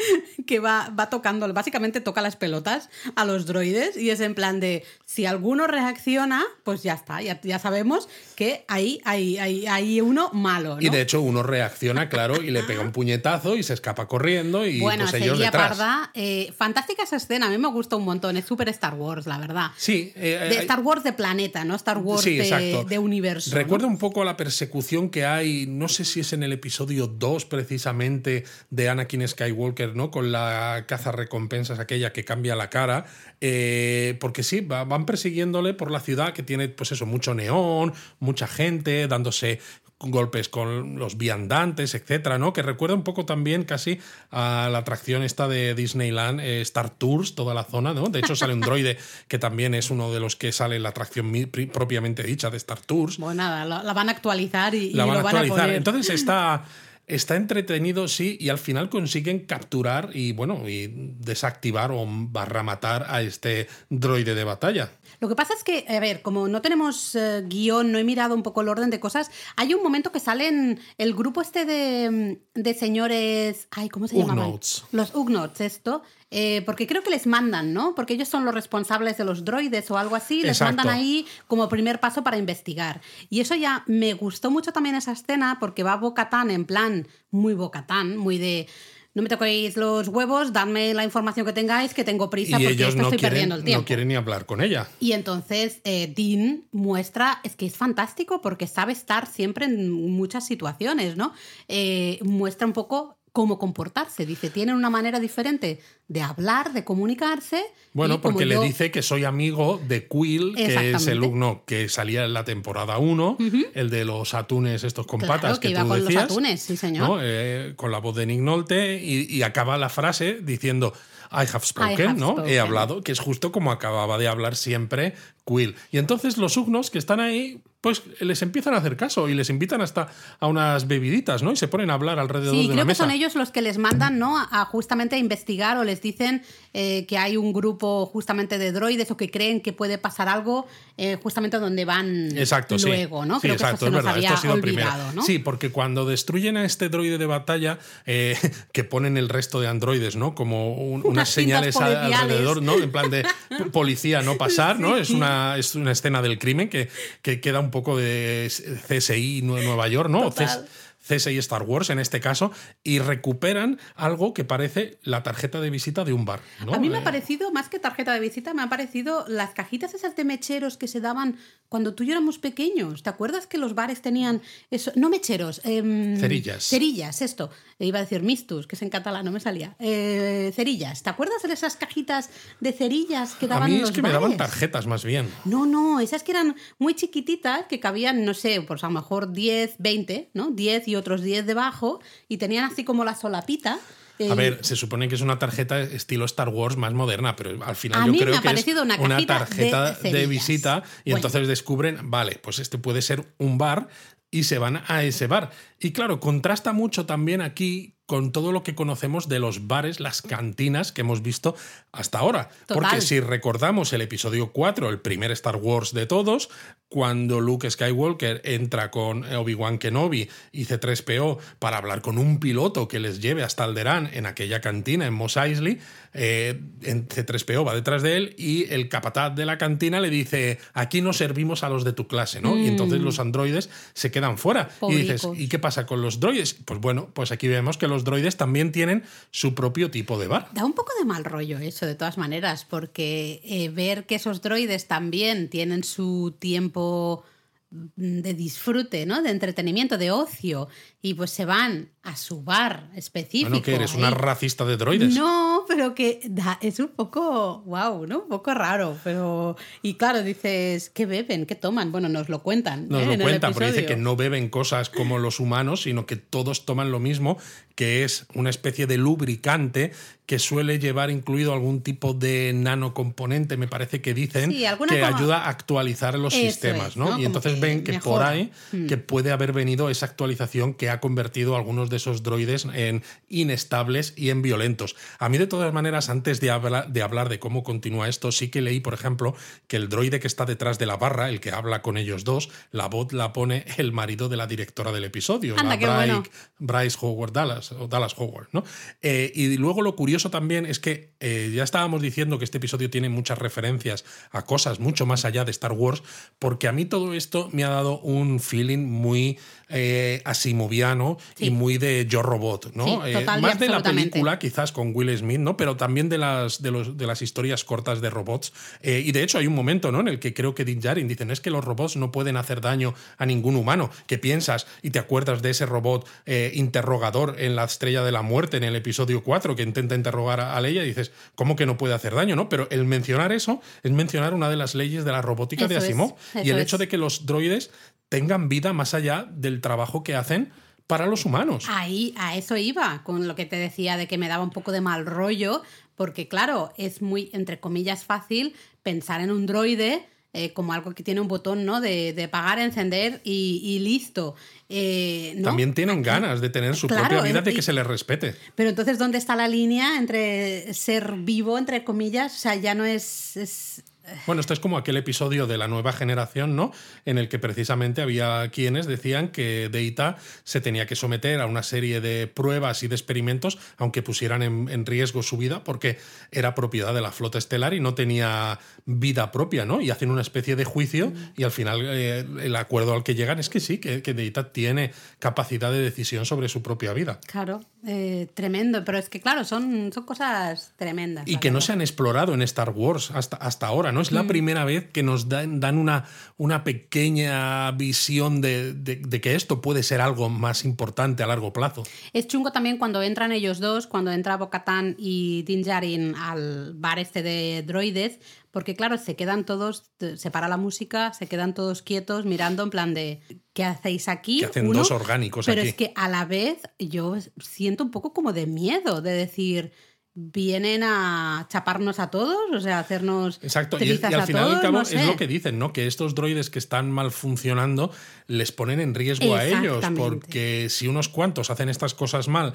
[0.45, 4.59] que va, va tocando, básicamente toca las pelotas a los droides y es en plan
[4.59, 10.01] de, si alguno reacciona, pues ya está, ya, ya sabemos que ahí hay, hay, hay,
[10.01, 10.75] uno malo.
[10.75, 10.81] ¿no?
[10.81, 14.65] Y de hecho uno reacciona, claro, y le pega un puñetazo y se escapa corriendo
[14.65, 15.77] y bueno, pues ellos detrás.
[15.77, 19.25] Parda, eh, fantástica esa escena, a mí me gusta un montón, es súper Star Wars,
[19.25, 19.71] la verdad.
[19.77, 20.13] Sí.
[20.15, 21.75] Eh, de Star Wars de planeta, ¿no?
[21.75, 23.53] Star Wars de, universo.
[23.53, 27.07] Recuerda un poco a la persecución que hay, no sé si es en el episodio
[27.07, 30.11] 2 precisamente, de Anakin Skywalker, ¿no?
[30.11, 33.05] Con la caza recompensas aquella que cambia la cara.
[33.41, 38.47] Eh, porque sí, van persiguiéndole por la ciudad que tiene, pues eso, mucho neón, mucha
[38.47, 39.59] gente dándose
[39.99, 42.53] golpes con los viandantes, etcétera, ¿no?
[42.53, 47.35] Que recuerda un poco también casi a la atracción esta de Disneyland, eh, Star Tours,
[47.35, 48.09] toda la zona, ¿no?
[48.09, 50.89] De hecho, sale un droide que también es uno de los que sale en la
[50.89, 51.31] atracción
[51.71, 53.17] propiamente dicha de Star Tours.
[53.17, 55.69] Bueno, nada, la, van a actualizar y, la van, a actualizar.
[55.69, 56.65] Entonces está.
[57.07, 60.87] Está entretenido, sí, y al final consiguen capturar y, bueno, y
[61.19, 64.89] desactivar o barra matar a este droide de batalla.
[65.19, 68.35] Lo que pasa es que, a ver, como no tenemos eh, guion, no he mirado
[68.35, 72.39] un poco el orden de cosas, hay un momento que salen el grupo este de,
[72.53, 73.67] de señores.
[73.71, 74.47] Ay, ¿cómo se llama?
[74.91, 76.03] Los Ugnotes, esto.
[76.31, 77.95] eh, porque creo que les mandan, ¿no?
[77.95, 80.75] Porque ellos son los responsables de los droides o algo así, les Exacto.
[80.77, 82.99] mandan ahí como primer paso para investigar.
[83.29, 87.53] Y eso ya me gustó mucho también esa escena porque va Bocatán en plan muy
[87.53, 88.67] Bocatán, muy de
[89.15, 92.73] no me toquéis los huevos, dadme la información que tengáis, que tengo prisa Y porque
[92.73, 93.81] ellos esto no estoy quieren, perdiendo el tiempo.
[93.81, 94.89] no quieren ni hablar con ella.
[94.99, 100.45] Y entonces eh, Dean muestra, es que es fantástico porque sabe estar siempre en muchas
[100.45, 101.31] situaciones, ¿no?
[101.69, 104.25] Eh, muestra un poco cómo comportarse.
[104.25, 107.61] Dice, tienen una manera diferente de hablar, de comunicarse.
[107.91, 111.21] Bueno, porque le dice que soy amigo de Quill, que es el.
[111.21, 113.37] Ugno que salía en la temporada 1,
[113.73, 116.61] el de los atunes estos con Claro, patas que que, iba tú con los atunes,
[116.61, 117.09] sí, señor.
[117.09, 117.17] ¿no?
[117.21, 120.93] Eh, con la voz de Nick Nolte y, y acaba la frase diciendo
[121.29, 122.31] I have spoken, have ¿no?
[122.33, 122.53] spoken.
[122.53, 125.13] He hablado, que es justo como acababa de hablar siempre
[125.45, 125.75] Quill.
[125.91, 129.47] Y entonces los Ugnos que están ahí, pues les empiezan a hacer caso y les
[129.51, 130.07] invitan hasta
[130.39, 131.51] a unas bebiditas, ¿no?
[131.51, 133.03] Y se ponen a hablar alrededor Sí, de creo una que mesa.
[133.03, 134.39] son ellos los que les mandan, ¿no?
[134.39, 136.41] A, justamente a investigar o les dicen
[136.73, 140.65] eh, que hay un grupo justamente de droides o que creen que puede pasar algo
[140.97, 142.87] eh, justamente donde van Exacto, sí.
[142.87, 143.35] luego, ¿no?
[143.35, 144.17] Sí, creo exacto, que eso es se nos verdad.
[144.17, 144.89] había Esto ha sido primero.
[144.89, 145.21] olvidado, ¿no?
[145.21, 148.35] Sí, porque cuando destruyen a este droide de batalla, eh,
[148.73, 150.33] que ponen el resto de androides, ¿no?
[150.33, 152.17] Como un- unas, Unas señales policiales.
[152.19, 152.79] alrededor, ¿no?
[152.81, 153.25] En plan de
[153.71, 154.97] policía no pasar, ¿no?
[154.97, 156.89] Es una, es una escena del crimen que,
[157.21, 158.49] que queda un poco de
[158.87, 160.21] CSI Nue- Nueva York, ¿no?
[160.21, 160.65] Total.
[161.07, 162.51] CS CSI Star Wars en este caso,
[162.83, 166.41] y recuperan algo que parece la tarjeta de visita de un bar.
[166.65, 166.73] ¿no?
[166.73, 169.51] A mí me Eh, ha parecido, más que tarjeta de visita, me han parecido las
[169.51, 171.37] cajitas esas de mecheros que se daban
[171.69, 173.03] cuando tú y yo éramos pequeños.
[173.03, 174.41] ¿Te acuerdas que los bares tenían
[174.71, 174.91] eso?
[174.95, 176.63] No mecheros, em, Cerillas.
[176.67, 177.49] Cerillas, esto.
[177.79, 179.75] Iba a decir mistus, que es en catalán, no me salía.
[179.79, 181.03] Eh, cerillas.
[181.03, 182.29] ¿Te acuerdas de esas cajitas
[182.61, 184.37] de cerillas que a daban mí en es los que me daban bares?
[184.37, 185.29] tarjetas más bien.
[185.43, 189.33] No, no, esas que eran muy chiquititas, que cabían, no sé, pues a lo mejor
[189.33, 190.51] 10, 20, ¿no?
[190.51, 193.77] 10 y otros 10 debajo, y tenían así como la solapita.
[194.19, 197.63] eh, A ver, se supone que es una tarjeta estilo Star Wars más moderna, pero
[197.65, 200.27] al final A yo mí me creo ha que es parecido una una tarjeta de
[200.27, 201.17] visita y Bueno.
[201.27, 203.87] entonces descubren, vale, pues este puede ser un bar
[204.31, 205.51] y se van a ese bar.
[205.79, 210.21] Y claro, contrasta mucho también aquí con todo lo que conocemos de los bares, las
[210.21, 211.55] cantinas que hemos visto
[211.91, 212.49] hasta ahora.
[212.67, 212.83] Total.
[212.83, 216.49] Porque si recordamos el episodio 4, el primer Star Wars de todos,
[216.87, 222.99] cuando Luke Skywalker entra con Obi-Wan Kenobi y C3PO para hablar con un piloto que
[222.99, 225.79] les lleve hasta Alderaan en aquella cantina en Mos Eisley,
[226.13, 230.59] eh, en C3PO va detrás de él y el capataz de la cantina le dice,
[230.73, 232.57] aquí no servimos a los de tu clase, ¿no?
[232.57, 234.69] Y entonces los androides se quedan fuera.
[234.87, 235.27] Y dices.
[235.35, 236.53] ¿y qué pasa con los droides?
[236.53, 240.49] Pues bueno, pues aquí vemos que los droides también tienen su propio tipo de bar.
[240.53, 244.41] Da un poco de mal rollo eso, de todas maneras, porque eh, ver que esos
[244.41, 247.23] droides también tienen su tiempo
[247.71, 249.21] mm, de disfrute, ¿no?
[249.21, 250.67] De entretenimiento, de ocio,
[251.01, 253.49] y pues se van a su bar específico.
[253.49, 253.97] Bueno, que eres ahí.
[253.99, 255.13] una racista de droides.
[255.15, 258.19] No, pero que da, es un poco, wow, ¿no?
[258.19, 259.57] Un poco raro, pero...
[259.81, 261.45] Y claro, dices, ¿qué beben?
[261.45, 261.91] ¿Qué toman?
[261.91, 262.87] Bueno, nos lo cuentan.
[262.89, 263.17] Nos ¿eh?
[263.17, 266.91] lo cuentan, pero dice que no beben cosas como los humanos, sino que todos toman
[266.91, 267.37] lo mismo,
[267.73, 269.91] que es una especie de lubricante
[270.27, 274.91] que suele llevar incluido algún tipo de nanocomponente, me parece que dicen, Sí, que como-
[275.17, 277.11] ayuda a actualizar los Eso sistemas, es, ¿no?
[277.11, 277.19] ¿no?
[277.19, 278.29] Y entonces ven que por mejora.
[278.29, 278.87] ahí Mm.
[278.87, 283.03] que puede haber venido esa actualización que ha convertido a algunos de esos droides en
[283.29, 284.95] inestables y en violentos.
[285.19, 288.49] A mí, de todas maneras, antes de, habla- de hablar de cómo continúa esto, sí
[288.49, 289.35] que leí, por ejemplo,
[289.67, 292.49] que el droide que está detrás de la barra, el que habla con ellos dos,
[292.71, 296.23] la voz la pone el marido de la directora del episodio, Anda, la qué bueno.
[296.23, 298.63] Bryce- Bryce Howard Dallas, o Dallas Howard, ¿no?
[299.01, 302.89] Eh, y luego lo curioso también es que eh, ya estábamos diciendo que este episodio
[302.89, 306.03] tiene muchas referencias a cosas mucho más allá de Star Wars,
[306.39, 309.37] porque a mí todo esto me ha dado un feeling muy
[309.69, 311.45] eh, asimoviano Sí.
[311.45, 312.85] y muy de Yo Robot, ¿no?
[312.85, 315.57] Sí, Eh, total más de la película, quizás con Will Smith, ¿no?
[315.57, 318.53] Pero también de las, de los, de las historias cortas de robots.
[318.81, 319.99] Eh, y de hecho hay un momento, ¿no?
[319.99, 322.37] En el que creo que Din Djarin dice, no es que los robots no pueden
[322.37, 327.35] hacer daño a ningún humano, que piensas y te acuerdas de ese robot eh, interrogador
[327.39, 330.83] en la Estrella de la Muerte en el episodio 4 que intenta interrogar a, Leia
[330.83, 332.49] y dices, ¿cómo que no puede hacer daño, no?
[332.49, 335.83] Pero el mencionar eso es mencionar una de las leyes de la robótica de es,
[335.83, 336.15] Asimov.
[336.43, 336.79] y el hecho es.
[336.79, 337.71] de que los droides
[338.09, 340.51] tengan vida más allá del trabajo que hacen
[340.87, 341.65] para los humanos.
[341.69, 344.71] Ahí, a eso iba, con lo que te decía de que me daba un poco
[344.71, 345.61] de mal rollo,
[345.95, 351.01] porque claro, es muy, entre comillas, fácil pensar en un droide eh, como algo que
[351.01, 351.79] tiene un botón, ¿no?
[351.79, 354.35] De, de apagar, encender y, y listo.
[354.67, 355.43] Eh, ¿no?
[355.43, 358.35] También tienen ganas de tener su Claro, propia vida, de y- que se les respete.
[358.53, 362.35] Pero entonces, ¿dónde está la línea entre ser vivo, entre comillas?
[362.35, 363.37] O sea, ya no es.
[363.37, 363.83] es-
[364.25, 366.71] Bueno, esto es como aquel episodio de la nueva generación, ¿no?
[367.05, 371.63] En el que precisamente había quienes decían que Data se tenía que someter a una
[371.63, 375.97] serie de pruebas y de experimentos, aunque pusieran en, riesgo su vida, porque
[376.31, 379.81] era propiedad de la flota estelar y no tenía vida propia, ¿no?
[379.81, 383.39] Y hacen una especie de juicio y al final eh, el acuerdo al que llegan
[383.39, 387.19] es que sí, que, que Data tiene capacidad de decisión sobre su propia vida.
[387.25, 391.27] Claro, eh, tremendo, pero es que claro, son, son cosas tremendas.
[391.27, 394.01] Y que no se han explorado en Star Wars hasta, hasta ahora, ¿no?
[394.01, 394.27] Es la mm.
[394.27, 396.05] primera vez que nos dan, dan una,
[396.37, 401.83] una pequeña visión de, que esto puede ser algo más importante a largo plazo.
[402.13, 406.99] Es chungo también cuando entran ellos dos, cuando entra Bocatán y Din Djarin al bar
[406.99, 408.19] este de droides,
[408.51, 412.69] porque claro, se quedan todos, se para la música, se quedan todos quietos mirando en
[412.69, 413.21] plan de
[413.53, 414.39] ¿qué hacéis aquí?
[414.39, 415.69] Que hacen dos orgánicos pero aquí.
[415.69, 419.71] es que a la vez yo siento un poco como de miedo de decir
[420.17, 423.37] vienen a chaparnos a todos, o sea, hacernos.
[423.43, 425.73] Exacto, y, al final al cabo es lo que dicen, ¿no?
[425.73, 427.91] Que estos droides que están mal funcionando
[428.27, 432.53] les ponen en riesgo a ellos, porque si unos cuantos hacen estas cosas mal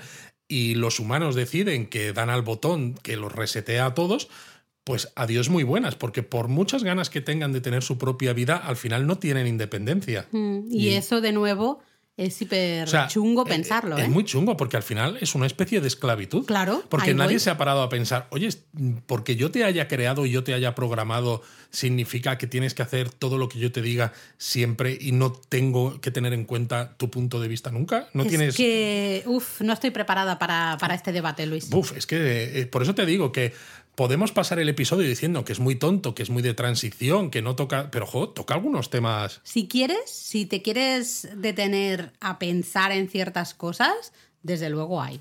[0.48, 4.30] y los humanos deciden que dan al botón que los resetea a todos,
[4.82, 8.56] pues adiós muy buenas, porque por muchas ganas que tengan de tener su propia vida,
[8.56, 10.26] al final no tienen independencia.
[10.32, 11.82] Mm, y eso de nuevo
[12.20, 13.96] es súper chungo eh, pensarlo.
[13.96, 14.08] Es, ¿eh?
[14.08, 16.44] muy chungo porque al final es una especie de esclavitud.
[16.44, 16.82] Claro.
[16.90, 18.50] Porque nadie se ha parado a pensar, oye,
[19.06, 23.10] porque yo te haya creado y yo te haya programado, significa que tienes que hacer
[23.10, 27.10] todo lo que yo te diga siempre y no tengo que tener en cuenta tu
[27.10, 28.08] punto de vista nunca.
[28.12, 28.54] No es tienes.
[28.54, 31.72] que, uff, no estoy preparada para, para este debate, Luis.
[31.72, 33.54] Uf, es que eh, por eso te digo que
[33.94, 37.42] podemos pasar el episodio diciendo que es muy tonto, que es muy de transición, que
[37.42, 39.40] no toca, pero jo, toca algunos temas.
[39.44, 45.20] Si quieres, si te quieres detener a pensar en ciertas cosas, desde luego hay.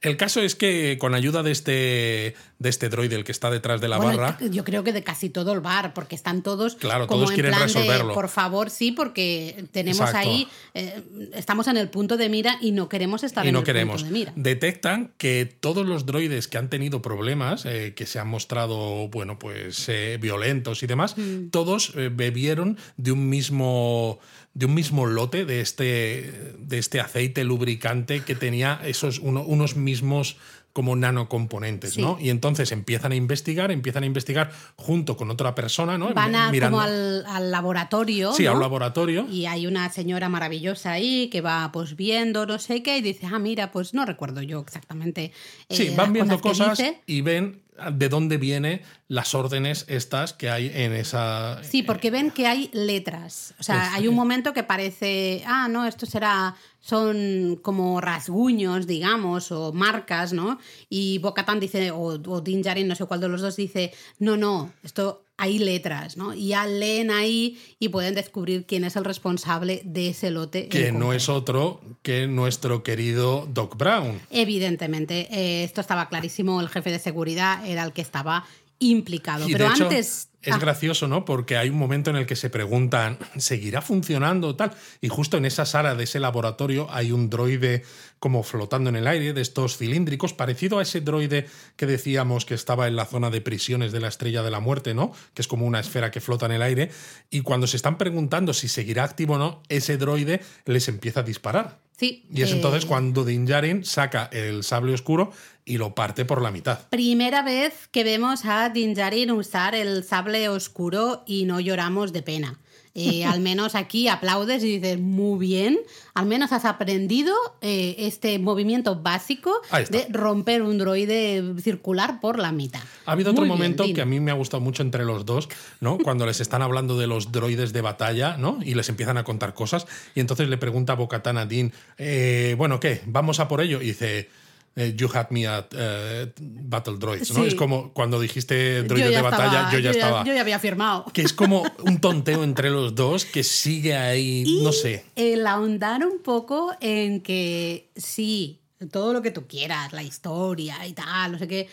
[0.00, 3.80] El caso es que con ayuda de este, de este droide, el que está detrás
[3.80, 4.38] de la barra.
[4.50, 6.76] Yo creo que de casi todo el bar, porque están todos.
[6.76, 8.14] Claro, todos quieren resolverlo.
[8.14, 10.48] por favor, sí, porque tenemos ahí.
[10.74, 11.02] Eh,
[11.34, 14.02] estamos en el punto de mira y no queremos estar en el queremos.
[14.02, 14.32] punto de mira.
[14.36, 19.38] Detectan que todos los droides que han tenido problemas, eh, que se han mostrado, bueno,
[19.38, 21.48] pues eh, violentos y demás, mm.
[21.50, 24.18] todos bebieron de un mismo
[24.56, 30.38] de un mismo lote de este, de este aceite lubricante que tenía esos unos mismos
[30.72, 32.18] como nanocomponentes, ¿no?
[32.18, 36.12] Y entonces empiezan a investigar, empiezan a investigar junto con otra persona, ¿no?
[36.14, 38.32] Van a, como al, laboratorio.
[38.32, 39.26] Sí, a un laboratorio.
[39.30, 43.26] Y hay una señora maravillosa ahí que va pues viendo no sé qué y dice,
[43.26, 45.32] ah, mira, pues no recuerdo yo exactamente.
[45.68, 47.60] sí, eh, van viendo cosas, y ven
[47.92, 51.62] de dónde vienen las órdenes estas que hay en esa...
[51.62, 53.54] Sí, porque ven que hay letras.
[53.58, 59.52] O sea, hay un momento que parece, ah, no, esto será, son como rasguños, digamos,
[59.52, 60.58] o marcas, ¿no?
[60.88, 64.72] Y Bocatan dice, o, o Din no sé cuál de los dos dice, no, no,
[64.82, 66.34] esto hay letras, ¿no?
[66.34, 70.68] Y ya leen ahí y pueden descubrir quién es el responsable de ese lote.
[70.68, 74.20] Que no es otro que nuestro querido Doc Brown.
[74.30, 78.46] Evidentemente, eh, esto estaba clarísimo, el jefe de seguridad era el que estaba
[78.78, 79.46] implicado.
[79.50, 80.58] Pero antes es ah.
[80.58, 81.24] gracioso, ¿no?
[81.24, 84.72] Porque hay un momento en el que se preguntan, ¿seguirá funcionando tal?
[85.00, 87.82] Y justo en esa sala de ese laboratorio hay un droide
[88.18, 92.54] como flotando en el aire, de estos cilíndricos, parecido a ese droide que decíamos que
[92.54, 95.12] estaba en la zona de prisiones de la Estrella de la Muerte, ¿no?
[95.34, 96.90] Que es como una esfera que flota en el aire.
[97.30, 101.22] Y cuando se están preguntando si seguirá activo o no, ese droide les empieza a
[101.24, 101.78] disparar.
[101.98, 102.26] Sí.
[102.30, 105.32] Y es entonces eh, cuando Din Djarin saca el sable oscuro
[105.64, 106.88] y lo parte por la mitad.
[106.90, 112.22] Primera vez que vemos a Din Djarin usar el sable oscuro y no lloramos de
[112.22, 112.58] pena.
[112.98, 115.78] Eh, al menos aquí aplaudes y dices, muy bien,
[116.14, 122.52] al menos has aprendido eh, este movimiento básico de romper un droide circular por la
[122.52, 122.80] mitad.
[123.04, 125.98] Ha habido otro momento que a mí me ha gustado mucho entre los dos, ¿no?
[125.98, 128.60] Cuando les están hablando de los droides de batalla, ¿no?
[128.64, 132.54] Y les empiezan a contar cosas, y entonces le pregunta a Bocatán a Dean, eh,
[132.56, 133.02] bueno, ¿qué?
[133.04, 133.82] ¿Vamos a por ello?
[133.82, 134.30] Y dice
[134.78, 137.44] eh, you had me at eh, Battle Droids, ¿no?
[137.44, 140.22] Es como cuando dijiste droides de batalla, yo ya estaba.
[140.22, 141.06] yo ya había firmado.
[141.14, 145.06] Que es como un tonteo entre los dos que sigue ahí, no sé.
[145.16, 148.60] El ahondar un poco en que sí,
[148.90, 151.68] todo lo que tú quieras, la historia y tal, no sé qué,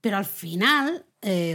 [0.00, 1.04] pero al final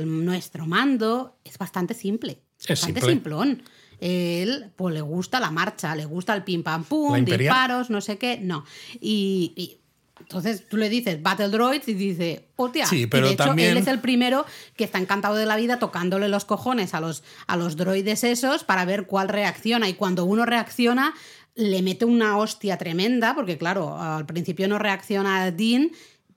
[0.04, 2.42] nuestro mando es bastante simple.
[2.60, 3.64] Es bastante simplón.
[4.02, 8.18] Él, pues le gusta la marcha, le gusta el pim pam pum, disparos, no sé
[8.18, 8.66] qué, no.
[9.00, 9.80] y
[10.20, 12.86] entonces tú le dices Battle Droids y dice, hostia.
[12.86, 13.72] Sí, pero de hecho, también...
[13.72, 17.24] él es el primero que está encantado de la vida tocándole los cojones a los,
[17.48, 19.90] a los droides esos para ver cuál reacciona.
[19.90, 21.14] Y cuando uno reacciona,
[21.56, 25.92] le mete una hostia tremenda, porque claro, al principio no reacciona a Dean,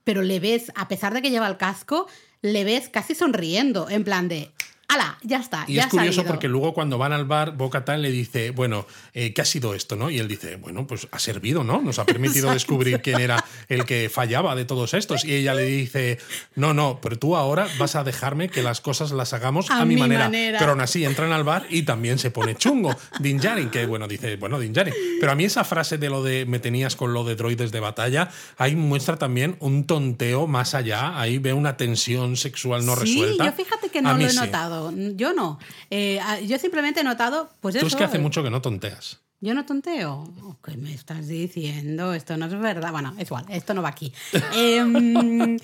[0.05, 2.09] pero le ves, a pesar de que lleva el casco,
[2.41, 4.51] le ves casi sonriendo, en plan de,
[4.93, 5.19] ¡Hala!
[5.23, 5.65] Ya está.
[5.67, 6.33] Y ya es curioso salido.
[6.33, 9.97] porque luego cuando van al bar, Bocatán le dice, bueno, eh, ¿qué ha sido esto?
[9.97, 10.11] ¿no?
[10.11, 11.81] Y él dice, bueno, pues ha servido, ¿no?
[11.81, 12.55] Nos ha permitido Exacto.
[12.55, 15.25] descubrir quién era el que fallaba de todos estos.
[15.25, 16.19] Y ella le dice,
[16.55, 19.85] no, no, pero tú ahora vas a dejarme que las cosas las hagamos a, A
[19.85, 20.25] mi mi manera.
[20.25, 20.59] manera.
[20.59, 22.95] Pero aún así entran al bar y también se pone chungo.
[23.21, 24.95] Din Djarin, que bueno, dice, bueno, Din Djarin.
[25.21, 27.81] Pero a mí esa frase de lo de me tenías con lo de droides de
[27.81, 31.19] batalla, ahí muestra también un tonteo más allá.
[31.19, 33.45] Ahí ve una tensión sexual no sí, resuelta.
[33.47, 34.37] yo fíjate que no lo he sí.
[34.37, 34.82] notado.
[34.91, 35.59] Yo no.
[35.91, 37.87] Eh, a- yo simplemente he notado, pues Tú eso.
[37.89, 39.21] es que hace eh, mucho que no tonteas.
[39.41, 40.23] Yo no tonteo.
[40.43, 42.15] Oh, ¿Qué me estás diciendo?
[42.15, 42.93] Esto no es verdad.
[42.93, 44.13] Bueno, es igual, esto no va aquí.
[44.55, 45.59] Em,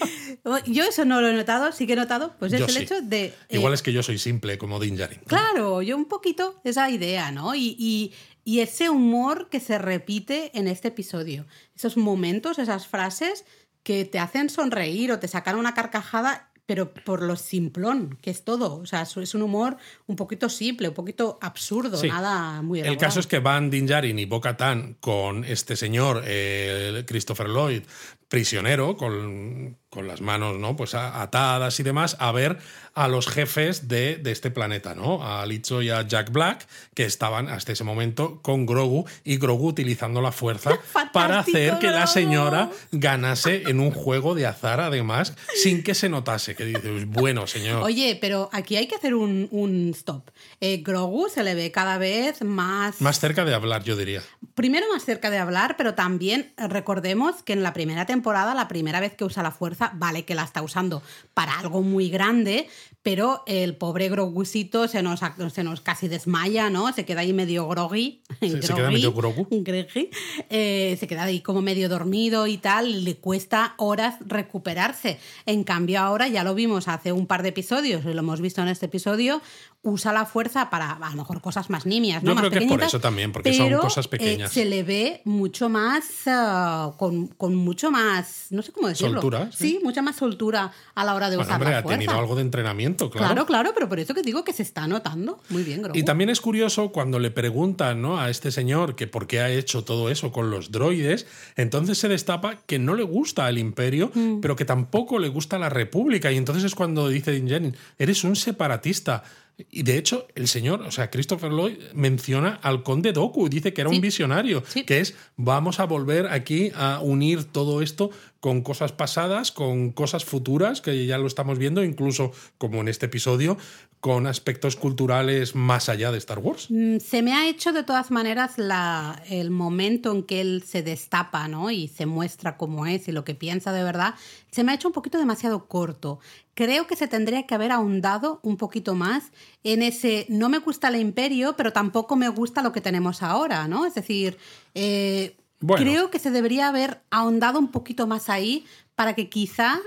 [0.67, 2.79] yo eso no lo he notado, sí que he notado, pues es Yo el sí.
[2.83, 3.27] hecho de.
[3.27, 5.21] eh, Igual es que yo soy simple como Din Djarin.
[5.27, 7.55] Claro, yo un poquito esa idea, ¿no?
[7.55, 8.13] Y, y-
[8.45, 11.47] y ese humor que se repite en este episodio.
[11.77, 13.45] Esos momentos, esas frases
[13.83, 18.45] que te hacen sonreír o te sacan una carcajada, pero por lo simplón, que es
[18.45, 18.75] todo.
[18.77, 22.09] O sea, es un humor un poquito simple, un poquito absurdo, Sí.
[22.09, 23.07] nada muy El elaborado.
[23.09, 27.85] caso es que van Din Djarin y Bo-Katan con este señor, eh, Christopher Lloyd,
[28.29, 30.77] prisionero, con, con las manos ¿no?
[30.77, 32.59] pues atadas y demás, a ver
[32.95, 35.25] a los jefes de, de este planeta, ¿no?
[35.25, 39.69] A Licho y a Jack Black, que estaban hasta ese momento con Grogu, y Grogu
[39.69, 40.79] utilizando la fuerza
[41.13, 46.09] para hacer que la señora ganase en un juego de azar, además, sin que se
[46.09, 46.57] notase.
[46.57, 47.85] Que dices, bueno, señor.
[47.85, 50.31] Oye, pero aquí hay que hacer un, un stop.
[50.61, 53.01] Eh, Grogu se le ve cada vez más...
[53.01, 54.23] Más cerca de hablar, yo diría.
[54.55, 58.18] Primero más cerca de hablar, pero también recordemos que en la primera temporada,
[58.55, 61.03] la primera vez que usa la fuerza, vale que la está usando
[61.35, 62.69] para algo muy grande,
[63.11, 65.21] pero el pobre Grogucito se nos,
[65.55, 66.93] se nos casi desmaya, ¿no?
[66.93, 68.23] Se queda ahí medio groggy.
[68.41, 69.47] Se- se queda medio grogu.
[69.51, 70.11] Groggy.
[70.51, 75.19] Eh, se queda ahí como medio dormido y tal, y le cuesta horas recuperarse.
[75.47, 78.61] En cambio ahora, ya lo vimos hace un par de episodios, y lo hemos visto
[78.61, 79.41] en este episodio,
[79.83, 82.31] usa la fuerza para a lo mejor cosas más nimias, ¿no?
[82.31, 84.53] Yo Más creo que es por eso también, porque son pero, cosas eh, pequeñas.
[84.53, 89.15] se le ve mucho más, ah, con, con mucho más, no sé cómo decirlo.
[89.21, 89.81] Soltura, Sí, sí.
[89.83, 91.99] mucha más soltura a la hora de Bueno, usar hombre, la ha fuerza.
[92.01, 93.27] tenido algo de entrenamiento, claro.
[93.29, 95.41] Claro, claro, pero por eso que digo que se está notando.
[95.49, 95.99] Muy bien, Grogu.
[95.99, 98.19] Y también es curioso cuando le preguntan ¿no?
[98.21, 101.27] a este señor que por qué ha hecho todo eso con los droides,
[101.57, 104.41] entonces se destapa que no le gusta el imperio, Mm.
[104.41, 106.33] pero que tampoco le gusta la república.
[106.33, 109.23] Y entonces es cuando dice Din Djarin, eres un separatista.
[109.71, 113.73] Y de hecho, el señor, o sea, Christopher Lloyd menciona al conde Doku y dice
[113.73, 113.97] que era Sí.
[113.97, 114.85] un visionario, Sí.
[114.85, 120.25] que es vamos a volver aquí a unir todo esto con cosas pasadas, con cosas
[120.25, 123.59] futuras, que ya lo estamos viendo, incluso como en este episodio,
[124.01, 126.67] con aspectos culturales más allá de Star Wars.
[126.71, 130.83] Mm, Se me ha hecho de todas maneras la, el momento en que él se
[130.83, 131.71] destapa ¿no?
[131.73, 134.15] y se muestra cómo es y lo que piensa de verdad,
[134.53, 136.21] se me ha hecho un poquito demasiado corto.
[136.55, 139.25] Creo que se tendría que haber ahondado un poquito más
[139.65, 143.67] en ese no me gusta el imperio, pero tampoco me gusta lo que tenemos ahora,
[143.67, 143.85] ¿no?
[143.85, 144.39] Es decir,
[144.75, 145.85] eh, Bueno.
[145.85, 149.79] creo que se debería haber ahondado un poquito más ahí para que quizá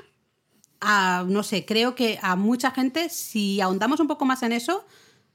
[0.82, 4.86] a, no sé, creo que a mucha gente, si ahondamos un poco más en eso,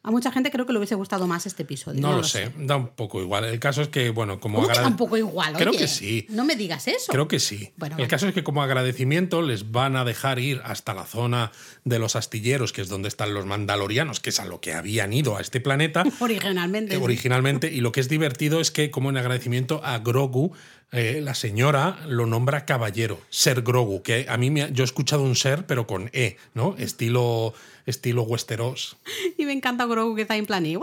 [0.02, 2.00] a mucha gente creo que le hubiese gustado más este episodio.
[2.00, 3.44] No, lo sé, da un poco igual.
[3.44, 5.54] El caso es que, bueno, como ¿Cómo que agrade- tampoco igual?
[5.54, 6.26] Creo Oye, que sí.
[6.30, 7.10] No me digas eso.
[7.10, 7.72] Creo que sí.
[7.76, 8.08] Bueno, el bueno.
[8.10, 11.50] caso es que como agradecimiento les van a dejar ir hasta la zona
[11.84, 15.12] de los astilleros, que es donde están los mandalorianos, que es a lo que habían
[15.12, 16.04] ido a este planeta.
[16.20, 16.94] Originalmente.
[16.94, 17.72] eh, originalmente.
[17.72, 20.52] Y lo que es divertido es que, como en agradecimiento a Grogu,
[20.92, 24.86] eh, la señora lo nombra caballero, ser Grogu, que a mí me ha- yo he
[24.86, 26.76] escuchado un ser, pero con E, ¿no?
[26.78, 27.54] Estilo,
[27.86, 28.96] estilo Westeros.
[29.38, 30.64] Y me encanta Grogu que está en plan.
[30.64, 30.76] y-.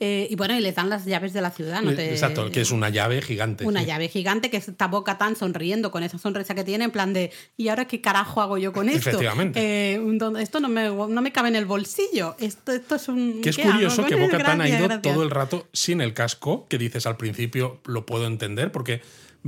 [0.00, 1.82] Eh, y bueno, y les dan las llaves de la ciudad.
[1.82, 1.94] ¿no?
[1.94, 3.64] Te- Exacto, que es una llave gigante.
[3.64, 3.86] Una sí.
[3.86, 7.30] llave gigante que está Boca tan sonriendo con esa sonrisa que tiene, en plan de
[7.56, 9.10] ¿y ahora qué carajo hago yo con esto?
[9.10, 9.60] Efectivamente.
[9.94, 10.00] Eh,
[10.40, 12.34] esto no me, no me cabe en el bolsillo.
[12.38, 13.40] Esto, esto es un.
[13.40, 14.16] Que es ¿qué hago curioso que?
[14.26, 15.02] Boca Tan ha ido gracias.
[15.02, 19.00] todo el rato sin el casco, que dices al principio, lo puedo entender, porque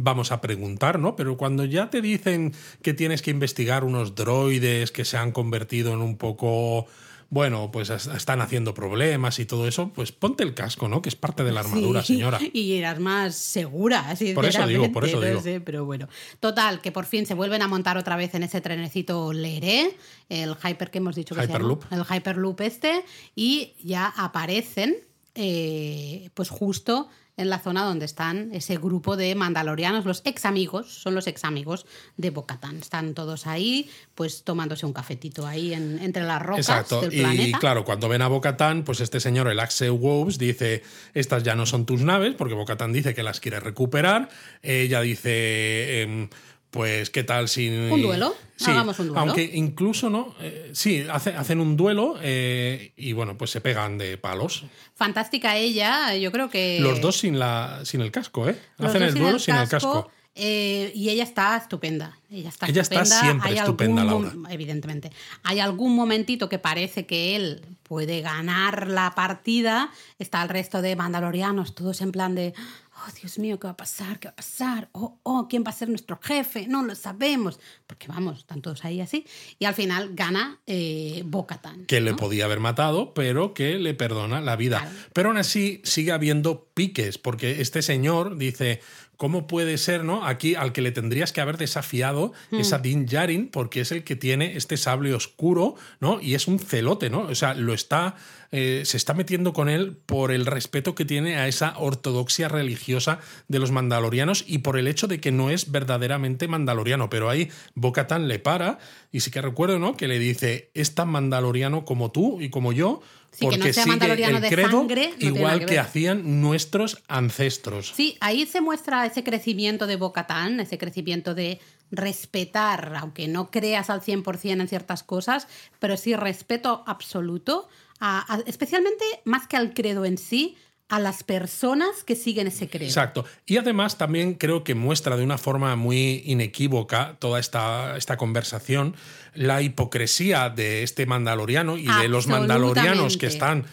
[0.02, 1.16] vamos a preguntar, ¿no?
[1.16, 5.92] Pero cuando ya te dicen que tienes que investigar unos droides que se han convertido
[5.92, 6.86] en un poco.
[7.30, 11.02] Bueno, pues es- están haciendo problemas y todo eso, pues ponte el casco, ¿no?
[11.02, 12.38] Que es parte de la armadura, Sí, señora.
[12.54, 14.02] Y eras más segura,
[14.34, 15.40] Por eso digo, por eso no digo.
[15.42, 16.08] sé, pero bueno.
[16.40, 19.94] Total, que por fin se vuelven a montar otra vez en ese trenecito Leré,
[20.30, 21.82] el Hyper que hemos dicho que Hyperloop.
[21.84, 23.04] se llama, el Hyperloop este,
[23.36, 24.96] y ya aparecen,
[25.34, 27.08] eh, pues justo
[27.38, 31.44] en la zona donde están ese grupo de mandalorianos, los ex amigos, son los ex
[31.44, 31.86] amigos
[32.18, 32.76] de Bocatán.
[32.76, 37.00] Están todos ahí, pues tomándose un cafetito ahí en- entre las rocas Exacto.
[37.00, 37.58] del Y planeta.
[37.58, 40.82] claro, cuando ven a Bocatán, pues este señor, el Axel Wolves, dice:
[41.14, 44.28] Estas ya no son tus naves, porque Bocatán dice que las quiere recuperar.
[44.62, 46.02] Ella dice.
[46.02, 46.28] em,
[46.70, 47.68] pues qué tal si...
[47.68, 48.34] ¿Un duelo?
[48.56, 49.20] Sí, Hagamos un duelo.
[49.20, 50.34] aunque incluso, ¿no?
[50.40, 54.64] Eh, sí, hace- hacen un duelo eh, y bueno, pues se pegan de palos.
[54.94, 56.78] Fantástica ella, yo creo que...
[56.80, 58.52] Los dos sin, la, sin el casco, ¿eh?
[58.52, 60.10] Eh, los Hacen el sin duelo sin el casco.
[60.34, 62.18] eh, y ella está estupenda.
[62.30, 63.20] Ella está Ella está estupenda.
[63.20, 64.50] siempre Hay estupenda, algún Laura.
[64.52, 65.10] Evidentemente.
[65.44, 69.90] Hay algún momentito que parece que él puede ganar la partida.
[70.18, 72.52] Está el resto de mandalorianos, todos en plan de.
[73.00, 74.18] Oh, Dios mío, ¿qué va a pasar?
[74.18, 74.88] ¿Qué va a pasar?
[74.92, 76.66] Oh, oh, ¿quién va a ser nuestro jefe?
[76.66, 77.60] No lo sabemos.
[77.86, 79.24] Porque vamos, están todos ahí así.
[79.60, 84.40] Y al final gana eh, Bo-Katan, que le podía haber matado, pero que le perdona
[84.40, 84.80] la vida.
[84.80, 84.96] Claro.
[85.12, 88.80] Pero aún así sigue habiendo piques, porque este señor dice,
[89.18, 90.24] ¿cómo puede ser, no?
[90.24, 92.60] Aquí al que le tendrías que haber desafiado Hmm.
[92.60, 96.20] es a Din Djarin, porque es el que tiene este sable oscuro, ¿no?
[96.22, 97.22] Y es un celote, ¿no?
[97.22, 98.14] O sea, lo está,
[98.52, 103.18] eh, se está metiendo con él por el respeto que tiene a esa ortodoxia religiosa
[103.48, 107.10] de los mandalorianos y por el hecho de que no es verdaderamente mandaloriano.
[107.10, 108.78] Pero ahí Bo-Katan le para
[109.10, 109.96] y sí que recuerdo, ¿no?
[109.96, 113.02] Que le dice, es tan mandaloriano como tú y como yo.
[113.30, 117.02] Sí, que no porque sea mandaloriano el de credo sangre, no igual que hacían nuestros
[117.08, 117.92] ancestros.
[117.94, 121.60] Sí, ahí se muestra ese crecimiento de Bocatán, ese crecimiento de
[121.90, 125.46] respetar, aunque no creas al 100% en ciertas cosas,
[125.78, 127.68] pero sí respeto absoluto,
[128.00, 130.56] a- a- especialmente más que al credo en sí,
[130.88, 132.86] a las personas que siguen ese credo.
[132.86, 133.24] Exacto.
[133.44, 138.96] Y además también creo que muestra de una forma muy inequívoca toda esta, esta conversación
[139.34, 143.66] la hipocresía de este mandaloriano y de los mandalorianos que están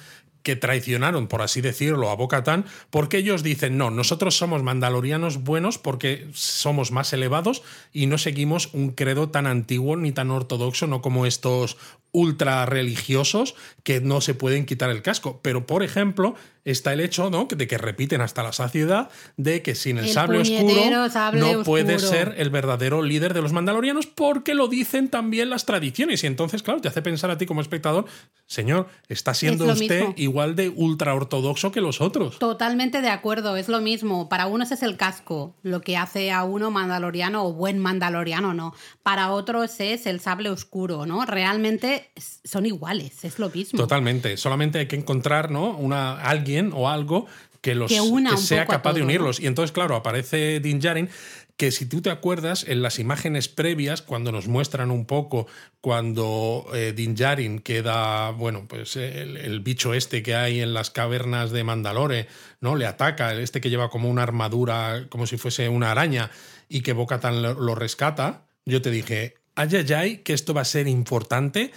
[0.45, 5.79] que traicionaron, por así decirlo, a Bocatán, porque ellos dicen, no, nosotros somos mandalorianos buenos
[5.79, 11.01] porque somos más elevados y no seguimos un credo tan antiguo ni tan ortodoxo, no
[11.01, 11.77] como estos
[12.15, 15.41] ultra religiosos que no se pueden quitar el casco.
[15.41, 17.45] Pero, por ejemplo, está el hecho ¿no?
[17.45, 21.63] de que repiten hasta la saciedad de que sin el, El sable oscuro sable no
[21.63, 26.23] puede ser el verdadero líder de los mandalorianos porque lo dicen también las tradiciones.
[26.23, 28.05] Y entonces, claro, te hace pensar a ti como espectador,
[28.47, 30.13] señor, está siendo usted mismo.
[30.17, 32.37] igual de ultra ortodoxo que los otros.
[32.39, 34.29] Totalmente de acuerdo, es lo mismo.
[34.29, 38.73] Para unos es el casco, lo que hace a uno mandaloriano o buen mandaloriano, ¿no?
[39.03, 41.25] Para otros es el sable oscuro, ¿no?
[41.25, 42.11] Realmente
[42.43, 43.77] son iguales, es lo mismo.
[43.77, 44.37] Totalmente.
[44.37, 45.75] Solamente hay que encontrar, ¿no?
[45.77, 47.25] Una, alguien o algo
[47.66, 49.39] que los Que una sea capaz de unirlos.
[49.39, 51.09] Y entonces, claro, aparece Din Djarin,
[51.57, 55.47] que si tú te acuerdas, en las imágenes previas, cuando nos muestran un poco
[55.82, 60.91] cuando eh, Din Djarin queda, bueno, pues el, el bicho este que hay en las
[60.91, 62.28] cavernas de Mandalore,
[62.61, 62.76] ¿no?
[62.76, 66.30] Le ataca, este que lleva como una armadura, como si fuese una araña,
[66.70, 70.61] y que Bo-Katan lo, lo rescata, yo te dije, ay, ay, ay, que esto va
[70.61, 71.72] a ser importante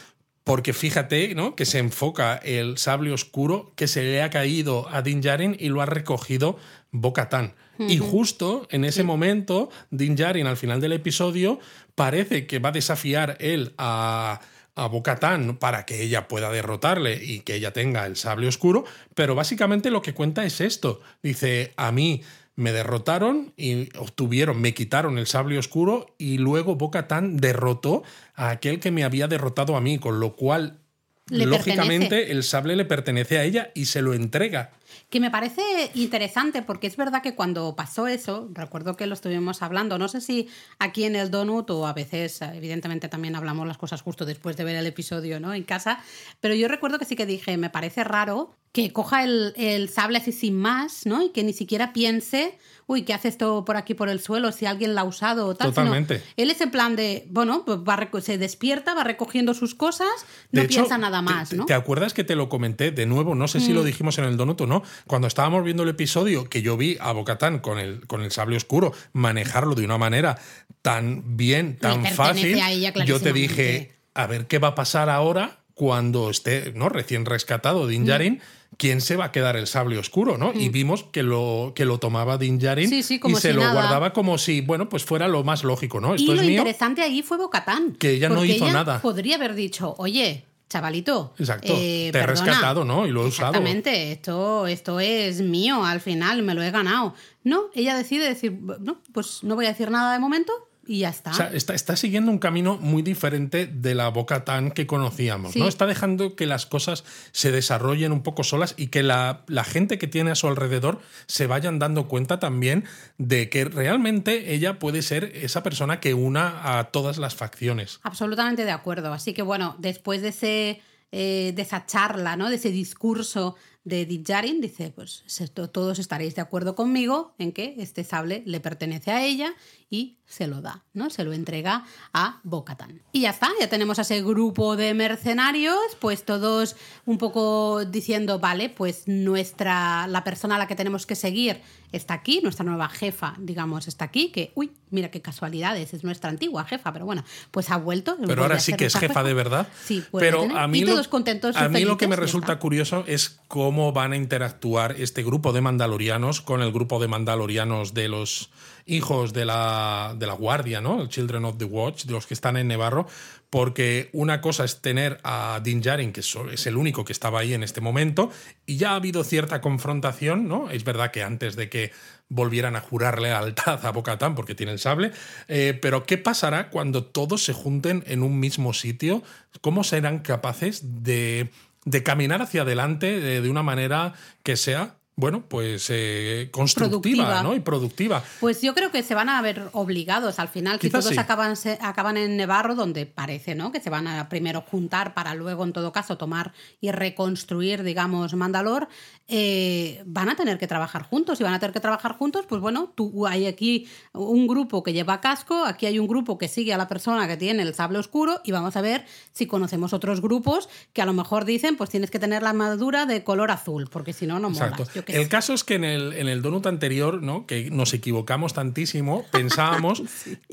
[0.49, 1.55] porque fíjate, ¿no?
[1.55, 5.68] Que se enfoca el sable oscuro que se le ha caído a Din Djarin y
[5.68, 6.57] lo ha recogido
[6.90, 7.55] Bo-Katan.
[7.78, 11.61] Y justo en ese momento, Din Djarin, al final del episodio,
[11.94, 14.40] parece que va a desafiar él a,
[14.74, 19.34] a Bo-Katan para que ella pueda derrotarle y que ella tenga el sable oscuro, pero
[19.34, 21.03] básicamente lo que cuenta es esto.
[21.22, 22.22] Dice, a mí
[22.59, 28.02] me derrotaron y obtuvieron, me quitaron el sable oscuro y luego Bo-Katan derrotó
[28.34, 30.80] a aquel que me había derrotado a mí, con lo cual,
[31.28, 32.32] Le lógicamente, pertenece.
[32.32, 34.72] el sable le pertenece a ella y se lo entrega.
[35.11, 35.62] Que me parece
[35.94, 40.20] interesante porque es verdad que cuando pasó eso, recuerdo que lo estuvimos hablando, no sé
[40.20, 40.48] si
[40.78, 44.64] aquí en el Donut o a veces, evidentemente también hablamos las cosas justo después de
[44.64, 45.54] ver el episodio ¿no?
[45.54, 46.00] en casa,
[46.40, 50.18] pero yo recuerdo que sí que dije, me parece raro que coja el, el sable
[50.18, 51.22] así sin más, ¿no?
[51.22, 52.59] Y que ni siquiera piense,
[52.89, 54.51] uy, ¿qué hace esto por aquí por el suelo?
[54.51, 55.68] Si alguien la ha usado o tal.
[55.68, 56.22] sino Totalmente.
[56.36, 60.09] él es en plan de, bueno, pues va se despierta, va recogiendo sus cosas,
[60.51, 61.64] no De hecho, piensa nada más, te- ¿no?
[61.64, 61.66] Mm.
[61.66, 63.34] ¿Te acuerdas que te lo comenté de nuevo?
[63.34, 64.82] No sé si lo dijimos en el Donut o no.
[65.07, 68.57] Cuando estábamos viendo el episodio, que yo vi a Bocatán con el, con el sable
[68.57, 70.39] oscuro manejarlo de una manera
[70.80, 75.11] tan bien, tan fácil, a ella yo te dije, a ver qué va a pasar
[75.11, 76.89] ahora cuando esté ¿no?
[76.89, 77.89] recién rescatado Mm.
[77.89, 78.41] Din Djarin.
[78.76, 80.37] ¿Quién se va a quedar el sable oscuro?
[80.37, 80.53] ¿no?
[80.53, 83.62] Y vimos que lo, que lo tomaba Din Djarin Sí, sí, y se si lo
[83.62, 83.72] nada.
[83.72, 86.14] guardaba como si, bueno, pues fuera lo más lógico, ¿no?
[86.16, 86.51] Y lo mío.
[86.51, 87.93] interesante ahí fue Bocatán.
[87.95, 89.01] Que ella no hizo ella nada.
[89.01, 91.33] Podría haber dicho, oye, chavalito.
[91.39, 92.45] Exacto, eh, te he perdona".
[92.45, 93.07] rescatado, ¿no?
[93.07, 93.53] Y lo he usado.
[93.53, 97.14] Exactamente, esto, esto es mío, al final me lo he ganado.
[97.45, 100.53] No, ella decide decir, no, pues no voy a decir nada de momento
[100.89, 101.30] y ya está.
[101.30, 105.53] O sea, está, está siguiendo un camino muy diferente de la Boca Tan que conocíamos,
[105.53, 105.61] Sí.
[105.61, 105.68] ¿no?
[105.68, 109.99] Está dejando que las cosas se desarrollen un poco solas y que la, la gente
[109.99, 112.84] que tiene a su alrededor se vayan dando cuenta también
[113.18, 118.01] de que realmente ella puede ser esa persona que una a todas las facciones.
[118.03, 119.12] Absolutamente de acuerdo.
[119.12, 122.51] Así que bueno, después de ese eh, de esa charla, ¿no?
[122.51, 125.24] De ese discurso de Djarin, dice, pues
[125.72, 129.55] todos estaréis de acuerdo conmigo en que este sable le pertenece a ella
[129.91, 131.09] y se lo da, ¿no?
[131.09, 133.01] Se lo entrega a Bocatan.
[133.12, 136.76] Y ya está, ya tenemos a ese grupo de mercenarios, pues todos
[137.07, 141.62] un poco diciendo, vale, pues nuestra, la persona a la que tenemos que seguir
[141.93, 146.28] está aquí, nuestra nueva jefa, digamos, está aquí, que, uy, mira qué casualidades, es nuestra
[146.28, 148.18] antigua jefa, pero bueno, pues ha vuelto.
[148.26, 149.68] Pero ahora sí que es jefa, de verdad.
[149.84, 151.57] Sí, pero a mí y lo, todos contentos.
[151.57, 155.62] A mí lo que me resulta curioso es cómo van a interactuar este grupo de
[155.62, 158.51] mandalorianos con el grupo de mandalorianos de los
[158.89, 161.01] hijos de la, de la guardia, ¿no?
[161.01, 163.07] El Children of the Watch, de los que están en Nevarro,
[163.51, 167.55] porque una cosa es tener a Din Djarin, que es el único que estaba ahí
[167.55, 168.30] en este momento,
[168.66, 170.70] y ya ha habido cierta confrontación, ¿no?
[170.70, 171.93] Es verdad que antes de que
[172.28, 175.12] volvieran a jurar lealtad a Bocatán porque tiene el sable,
[175.49, 179.22] eh, pero ¿qué pasará cuando todos se junten en un mismo sitio?
[179.61, 181.51] ¿Cómo serán capaces de,
[181.84, 187.42] de caminar hacia adelante de, de una manera que sea bueno, pues eh, constructiva Productiva.
[187.42, 187.56] ¿no?
[187.56, 188.22] y productiva.
[188.38, 191.18] Pues yo creo que se van a ver obligados al final, si Quizás todos sí.
[191.18, 193.72] acaban, se- acaban en Nevarro, donde parece, ¿no?
[193.72, 198.32] Que se van a primero juntar para luego, en todo caso, tomar y reconstruir, digamos,
[198.34, 198.86] Mandalor,
[199.26, 201.40] eh, van a tener que trabajar juntos.
[201.40, 204.92] Y van a tener que trabajar juntos, pues bueno, tú hay aquí un grupo que
[204.92, 207.98] lleva casco, aquí hay un grupo que sigue a la persona que tiene el sable
[207.98, 211.90] oscuro, y vamos a ver si conocemos otros grupos que a lo mejor dicen, pues
[211.90, 214.88] tienes que tener la armadura de color azul, porque si no, no molas.
[215.09, 217.46] El caso es que en el, en el donut anterior, ¿no?
[217.46, 220.02] que nos equivocamos tantísimo, pensábamos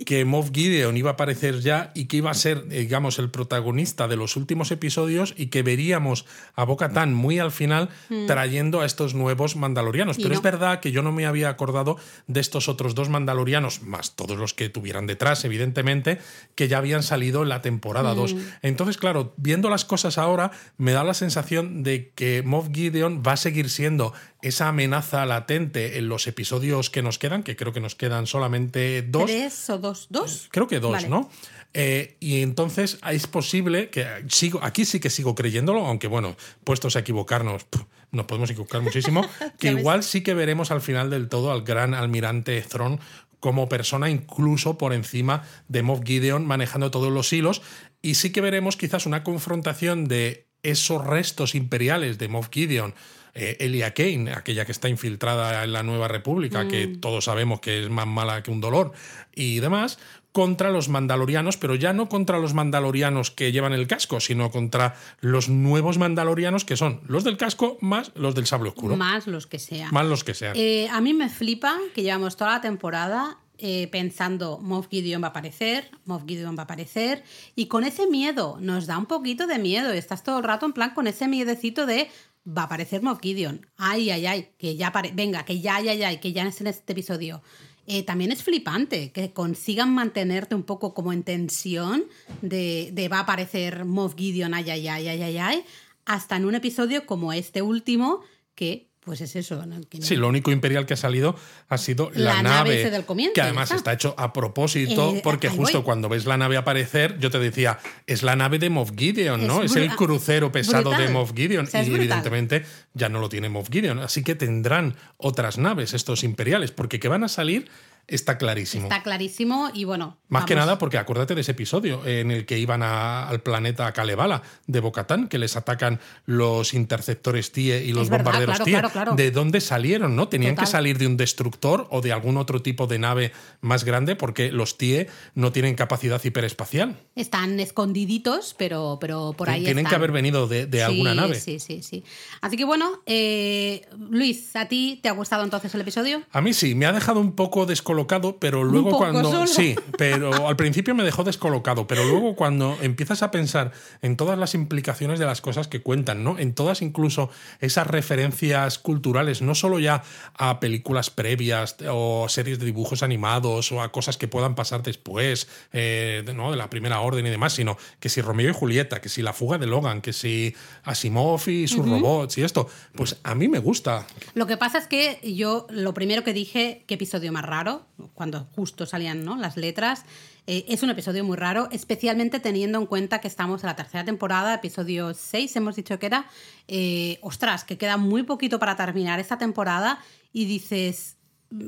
[0.05, 4.07] que Moff Gideon iba a aparecer ya y que iba a ser, digamos, el protagonista
[4.07, 6.25] de los últimos episodios y que veríamos
[6.55, 7.89] a Bo-Katan muy al final
[8.27, 10.17] trayendo a estos nuevos mandalorianos.
[10.17, 10.21] Mm.
[10.21, 10.39] Y Pero no.
[10.39, 11.97] es verdad que yo no me había acordado
[12.27, 16.19] de estos otros dos mandalorianos, más todos los que tuvieran detrás, evidentemente,
[16.55, 18.35] que ya habían salido en la temporada 2.
[18.61, 23.33] Entonces, claro, viendo las cosas ahora, me da la sensación de que Moff Gideon va
[23.33, 24.13] a seguir siendo
[24.47, 29.01] esa amenaza latente en los episodios que nos quedan, que creo que nos quedan solamente
[29.01, 29.25] dos.
[29.25, 30.05] ¿Tres o dos?
[30.11, 30.49] ¿Dos?
[30.51, 31.09] Creo que dos, Vale.
[31.09, 31.31] ¿no?
[31.73, 36.95] Eh, y entonces es posible que sigo, aquí sí que sigo creyéndolo, aunque bueno, puestos
[36.95, 37.65] a equivocarnos,
[38.11, 39.25] nos podemos equivocar muchísimo,
[39.59, 39.79] que ves.
[39.79, 42.99] igual sí que veremos al final del todo al gran almirante Thrawn
[43.39, 47.63] como persona incluso por encima de Moff Gideon manejando todos los hilos
[48.01, 52.93] y sí que veremos quizás una confrontación de esos restos imperiales de Moff Gideon
[53.35, 57.83] eh, Elia Kane, aquella que está infiltrada en la Nueva República, que todos sabemos que
[57.83, 58.93] es más mala que un dolor,
[59.35, 59.99] y demás,
[60.31, 64.95] contra los mandalorianos, pero ya no contra los mandalorianos que llevan el casco, sino contra
[65.19, 69.47] los nuevos mandalorianos que son los del casco más los del sable oscuro, Más los
[69.47, 69.91] que sea.
[69.91, 70.53] más los que sean.
[70.57, 75.27] Eh, a mí me flipa que llevamos toda la temporada eh, pensando Moff Gideon va
[75.27, 77.23] a aparecer, Moff Gideon va a aparecer,
[77.55, 80.73] y con ese miedo, nos da un poquito de miedo, estás todo el rato en
[80.73, 82.09] plan con ese miedecito de
[82.47, 85.89] va a aparecer Moff Gideon, ay, ay, ay, que ya apare- venga, que ya, ay,
[85.89, 87.41] ay, que ya es en este episodio.
[87.87, 92.03] Eh, también es flipante que consigan mantenerte un poco como en tensión
[92.41, 95.63] de, de va a aparecer Moff Gideon, ay, ay, ay, ay, ay, ay,
[96.05, 98.21] hasta en un episodio como este último,
[98.55, 99.65] que pues es eso.
[99.65, 99.77] ¿no?
[100.01, 101.35] Sí, lo único imperial que ha salido
[101.69, 103.75] ha sido la, La nave del comienzo, que además está.
[103.77, 105.85] está hecho a propósito, Eh, porque justo voy.
[105.85, 109.63] cuando ves la nave aparecer, yo te decía, es la nave de Moff Gideon, ¿no?
[109.63, 111.09] Es el crucero pesado de.
[111.09, 111.65] Moff Gideon.
[111.65, 113.99] O sea, es y evidentemente ya no lo tiene Moff Gideon.
[113.99, 117.69] Así que tendrán otras naves, estos imperiales, porque que van a salir
[118.07, 118.83] está clarísimo.
[118.83, 120.17] Está clarísimo y bueno.
[120.27, 123.91] Más que nada porque acuérdate de ese episodio en el que iban a- al planeta
[123.93, 128.65] Kalevala de Bocatán, que les atacan los interceptores TIE y los Es verdad, bombarderos claro,
[128.65, 128.71] TIE.
[128.73, 129.15] claro, claro.
[129.15, 130.15] ¿De dónde salieron?
[130.15, 130.27] ¿No?
[130.27, 130.65] Tenían Total.
[130.65, 133.31] que salir de un destructor o de algún otro tipo de nave
[133.61, 136.99] más grande porque los TIE no tienen capacidad hiperespacial.
[137.15, 141.39] Están escondiditos, pero, pero por ahí Tienen que haber venido de, de Sí, alguna nave.
[141.39, 142.03] Sí, sí, sí.
[142.41, 146.23] Así que bueno, eh, Luis, ¿a ti te ha gustado entonces el episodio?
[146.31, 147.94] A mí sí, me ha dejado un poco descolocado,
[148.39, 149.31] pero luego poco cuando.
[149.31, 149.45] solo.
[149.55, 153.71] Sí, pero al principio me dejó descolocado, pero luego cuando empiezas a pensar
[154.01, 156.37] en todas las implicaciones de las cosas que cuentan, ¿no?
[156.37, 157.29] En todas incluso
[157.59, 160.03] esas referencias culturales, no solo ya
[160.37, 165.47] a películas previas o series de dibujos animados o a cosas que puedan pasar después,
[165.71, 166.51] eh, ¿no?
[166.51, 169.33] De la primera orden y demás, sino que si Romeo y Julieta, que si la
[169.33, 173.59] fuga de Logan, que si Asimov y sus robots y esto, pues a mí me
[173.59, 174.05] gusta.
[174.33, 178.47] Lo que pasa es que yo lo primero que dije, qué episodio más raro, cuando
[178.55, 179.35] justo salían ¿no?
[179.35, 180.05] las letras,
[180.47, 184.05] eh, es un episodio muy raro, especialmente teniendo en cuenta que estamos en la tercera
[184.05, 186.25] temporada, episodio 6 hemos dicho que era,
[186.67, 189.99] eh, ostras, que queda muy poquito para terminar esta temporada
[190.31, 191.14] y dices,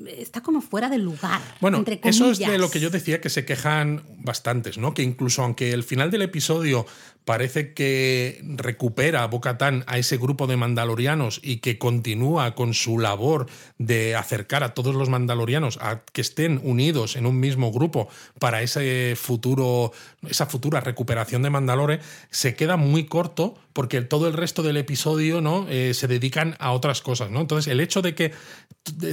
[0.08, 1.42] está como fuera del lugar.
[1.62, 4.94] Bueno, eso es de lo que yo decía que se quejan bastantes, ¿no?
[4.94, 6.86] Que incluso aunque el final del episodio
[7.28, 13.00] parece que recupera a Bocatán a ese grupo de mandalorianos y que continúa con su
[13.00, 13.48] labor
[13.78, 18.08] de acercar a todos los mandalorianos a que estén unidos en un mismo grupo
[18.40, 19.92] para ese futuro,
[20.30, 22.00] esa futura recuperación de Mandalore,
[22.30, 25.68] se queda muy corto porque todo el resto del episodio ¿no?
[25.70, 27.30] Eh, se dedican a otras cosas.
[27.30, 27.42] ¿no?
[27.42, 28.34] Entonces, el hecho de que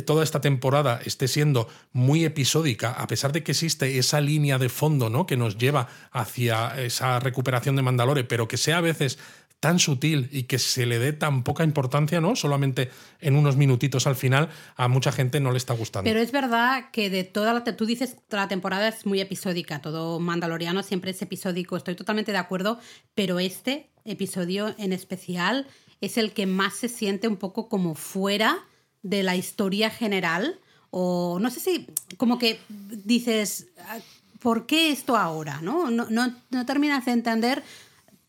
[0.04, 4.68] toda esta temporada esté siendo muy episódica, a pesar de que existe esa línea de
[4.68, 5.26] fondo ¿no?
[5.26, 9.18] que nos lleva hacia esa recuperación de Mandalore, pero que sea a veces
[9.60, 12.36] tan sutil y que se le dé tan poca importancia, ¿no?
[12.36, 12.90] Solamente
[13.20, 16.06] en unos minutitos al final, a mucha gente no le está gustando.
[16.06, 20.20] Pero es verdad que de toda la tú dices la temporada es muy episódica, todo
[20.20, 22.78] Mandaloriano siempre es episódico, estoy totalmente de acuerdo,
[23.14, 25.66] pero este episodio en especial
[26.02, 28.58] es el que más se siente un poco como fuera
[29.02, 31.86] de la historia general o no sé si
[32.18, 33.98] como que dices ah,
[34.40, 35.60] ¿por qué esto ahora?
[35.62, 37.62] No, no, no terminas de entender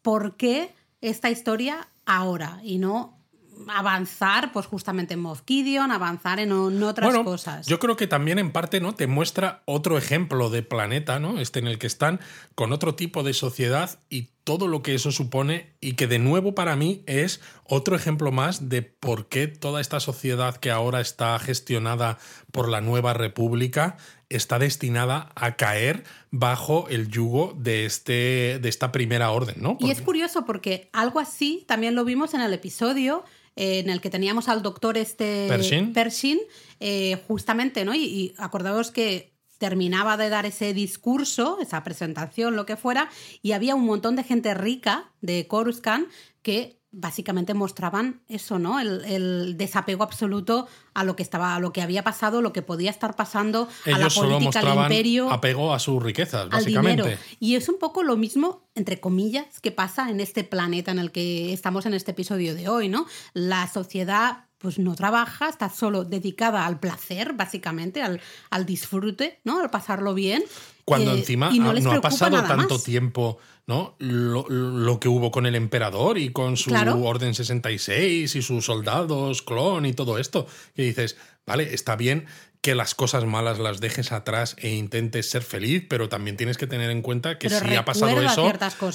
[0.01, 3.15] por qué esta historia ahora y no
[3.69, 7.65] avanzar, pues justamente en Moff Gideon, avanzar en, otras cosas.
[7.67, 8.93] Yo creo que también en parte, ¿no?
[8.93, 11.39] Te muestra otro ejemplo de planeta, ¿no?
[11.39, 12.19] Este en el que están
[12.55, 16.53] con otro tipo de sociedad y todo lo que eso supone y que de nuevo
[16.53, 21.37] para mí es otro ejemplo más de por qué toda esta sociedad que ahora está
[21.39, 22.19] gestionada
[22.51, 23.97] por la nueva república
[24.30, 29.78] está destinada a caer bajo el yugo de, este, de esta primera orden, ¿no?
[29.80, 33.23] Y es curioso porque algo así también lo vimos en el episodio
[33.55, 35.47] eh, en el que teníamos al doctor este
[35.93, 36.39] Pershing,
[36.80, 37.93] eh, justamente, ¿no?
[37.93, 43.09] Y, y acordaos que terminaba de dar ese discurso, esa presentación, lo que fuera,
[43.41, 46.09] y había un montón de gente rica de Coruscant
[46.41, 48.79] que básicamente mostraban eso, ¿no?
[48.79, 52.89] El, desapego absoluto a lo que estaba, a lo que había pasado, lo que podía
[52.89, 55.29] estar pasando, a la política, al imperio.
[55.31, 57.17] Apego a sus riquezas, básicamente.
[57.39, 61.11] Y es un poco lo mismo, entre comillas, que pasa en este planeta en el
[61.11, 63.05] que estamos en este episodio de hoy, ¿no?
[63.33, 69.59] La sociedad pues no trabaja, está solo dedicada al placer, básicamente, al, al disfrute, ¿no?
[69.59, 70.43] Al pasarlo bien.
[70.86, 73.38] Cuando eh, encima no, ha pasado tanto tiempo
[73.68, 73.95] ¿no?
[73.99, 79.86] Lo, que hubo con el emperador y con su Orden 66 y sus soldados, clon
[79.86, 80.47] y todo esto.
[80.76, 82.26] Y dices, vale, está bien
[82.66, 86.66] que las cosas malas las dejes atrás e intentes ser feliz, pero también tienes que
[86.66, 88.51] tener en cuenta que si ha pasado eso,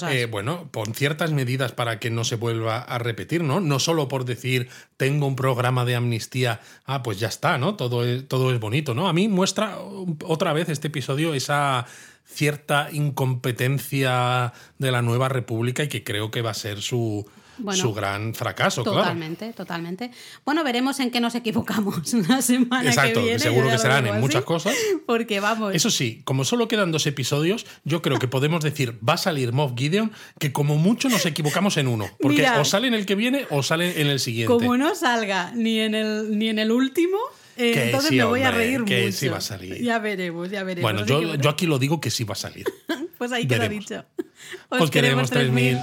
[0.09, 3.61] eh, bueno, pon ciertas medidas para que no se vuelva a repetir, ¿no?
[3.61, 4.67] No solo por decir
[4.97, 7.75] tengo un programa de amnistía, ah, pues ya está, ¿no?
[7.75, 9.07] Todo es, todo es bonito, ¿no?
[9.07, 9.77] A mí muestra
[10.25, 11.85] otra vez este episodio esa
[12.25, 17.25] cierta incompetencia de la nueva república y que creo que va a ser su,
[17.73, 20.11] su gran fracaso, totalmente, Totalmente,
[20.45, 23.39] Bueno, veremos en qué nos equivocamos la semana que viene.
[23.39, 24.75] seguro que serán en muchas cosas.
[25.05, 25.73] Porque vamos.
[25.75, 29.53] Eso sí, como solo quedan dos episodios, yo creo que podemos decir, va a salir
[29.53, 32.09] Moff Gideon, que como mucho nos equivocamos en uno.
[32.19, 34.51] Porque o sale en el que viene o sale en el siguiente.
[34.51, 37.17] Como no salga ni en el, ni en el último,
[37.57, 39.17] eh, entonces me voy a reír que mucho.
[39.17, 39.81] sí va a salir.
[39.81, 40.91] Ya veremos, ya veremos.
[40.91, 42.65] Bueno, yo, yo aquí lo digo que sí va a salir.
[43.17, 44.05] pues ahí queda dicho.
[44.69, 45.77] Os, queremos 3000.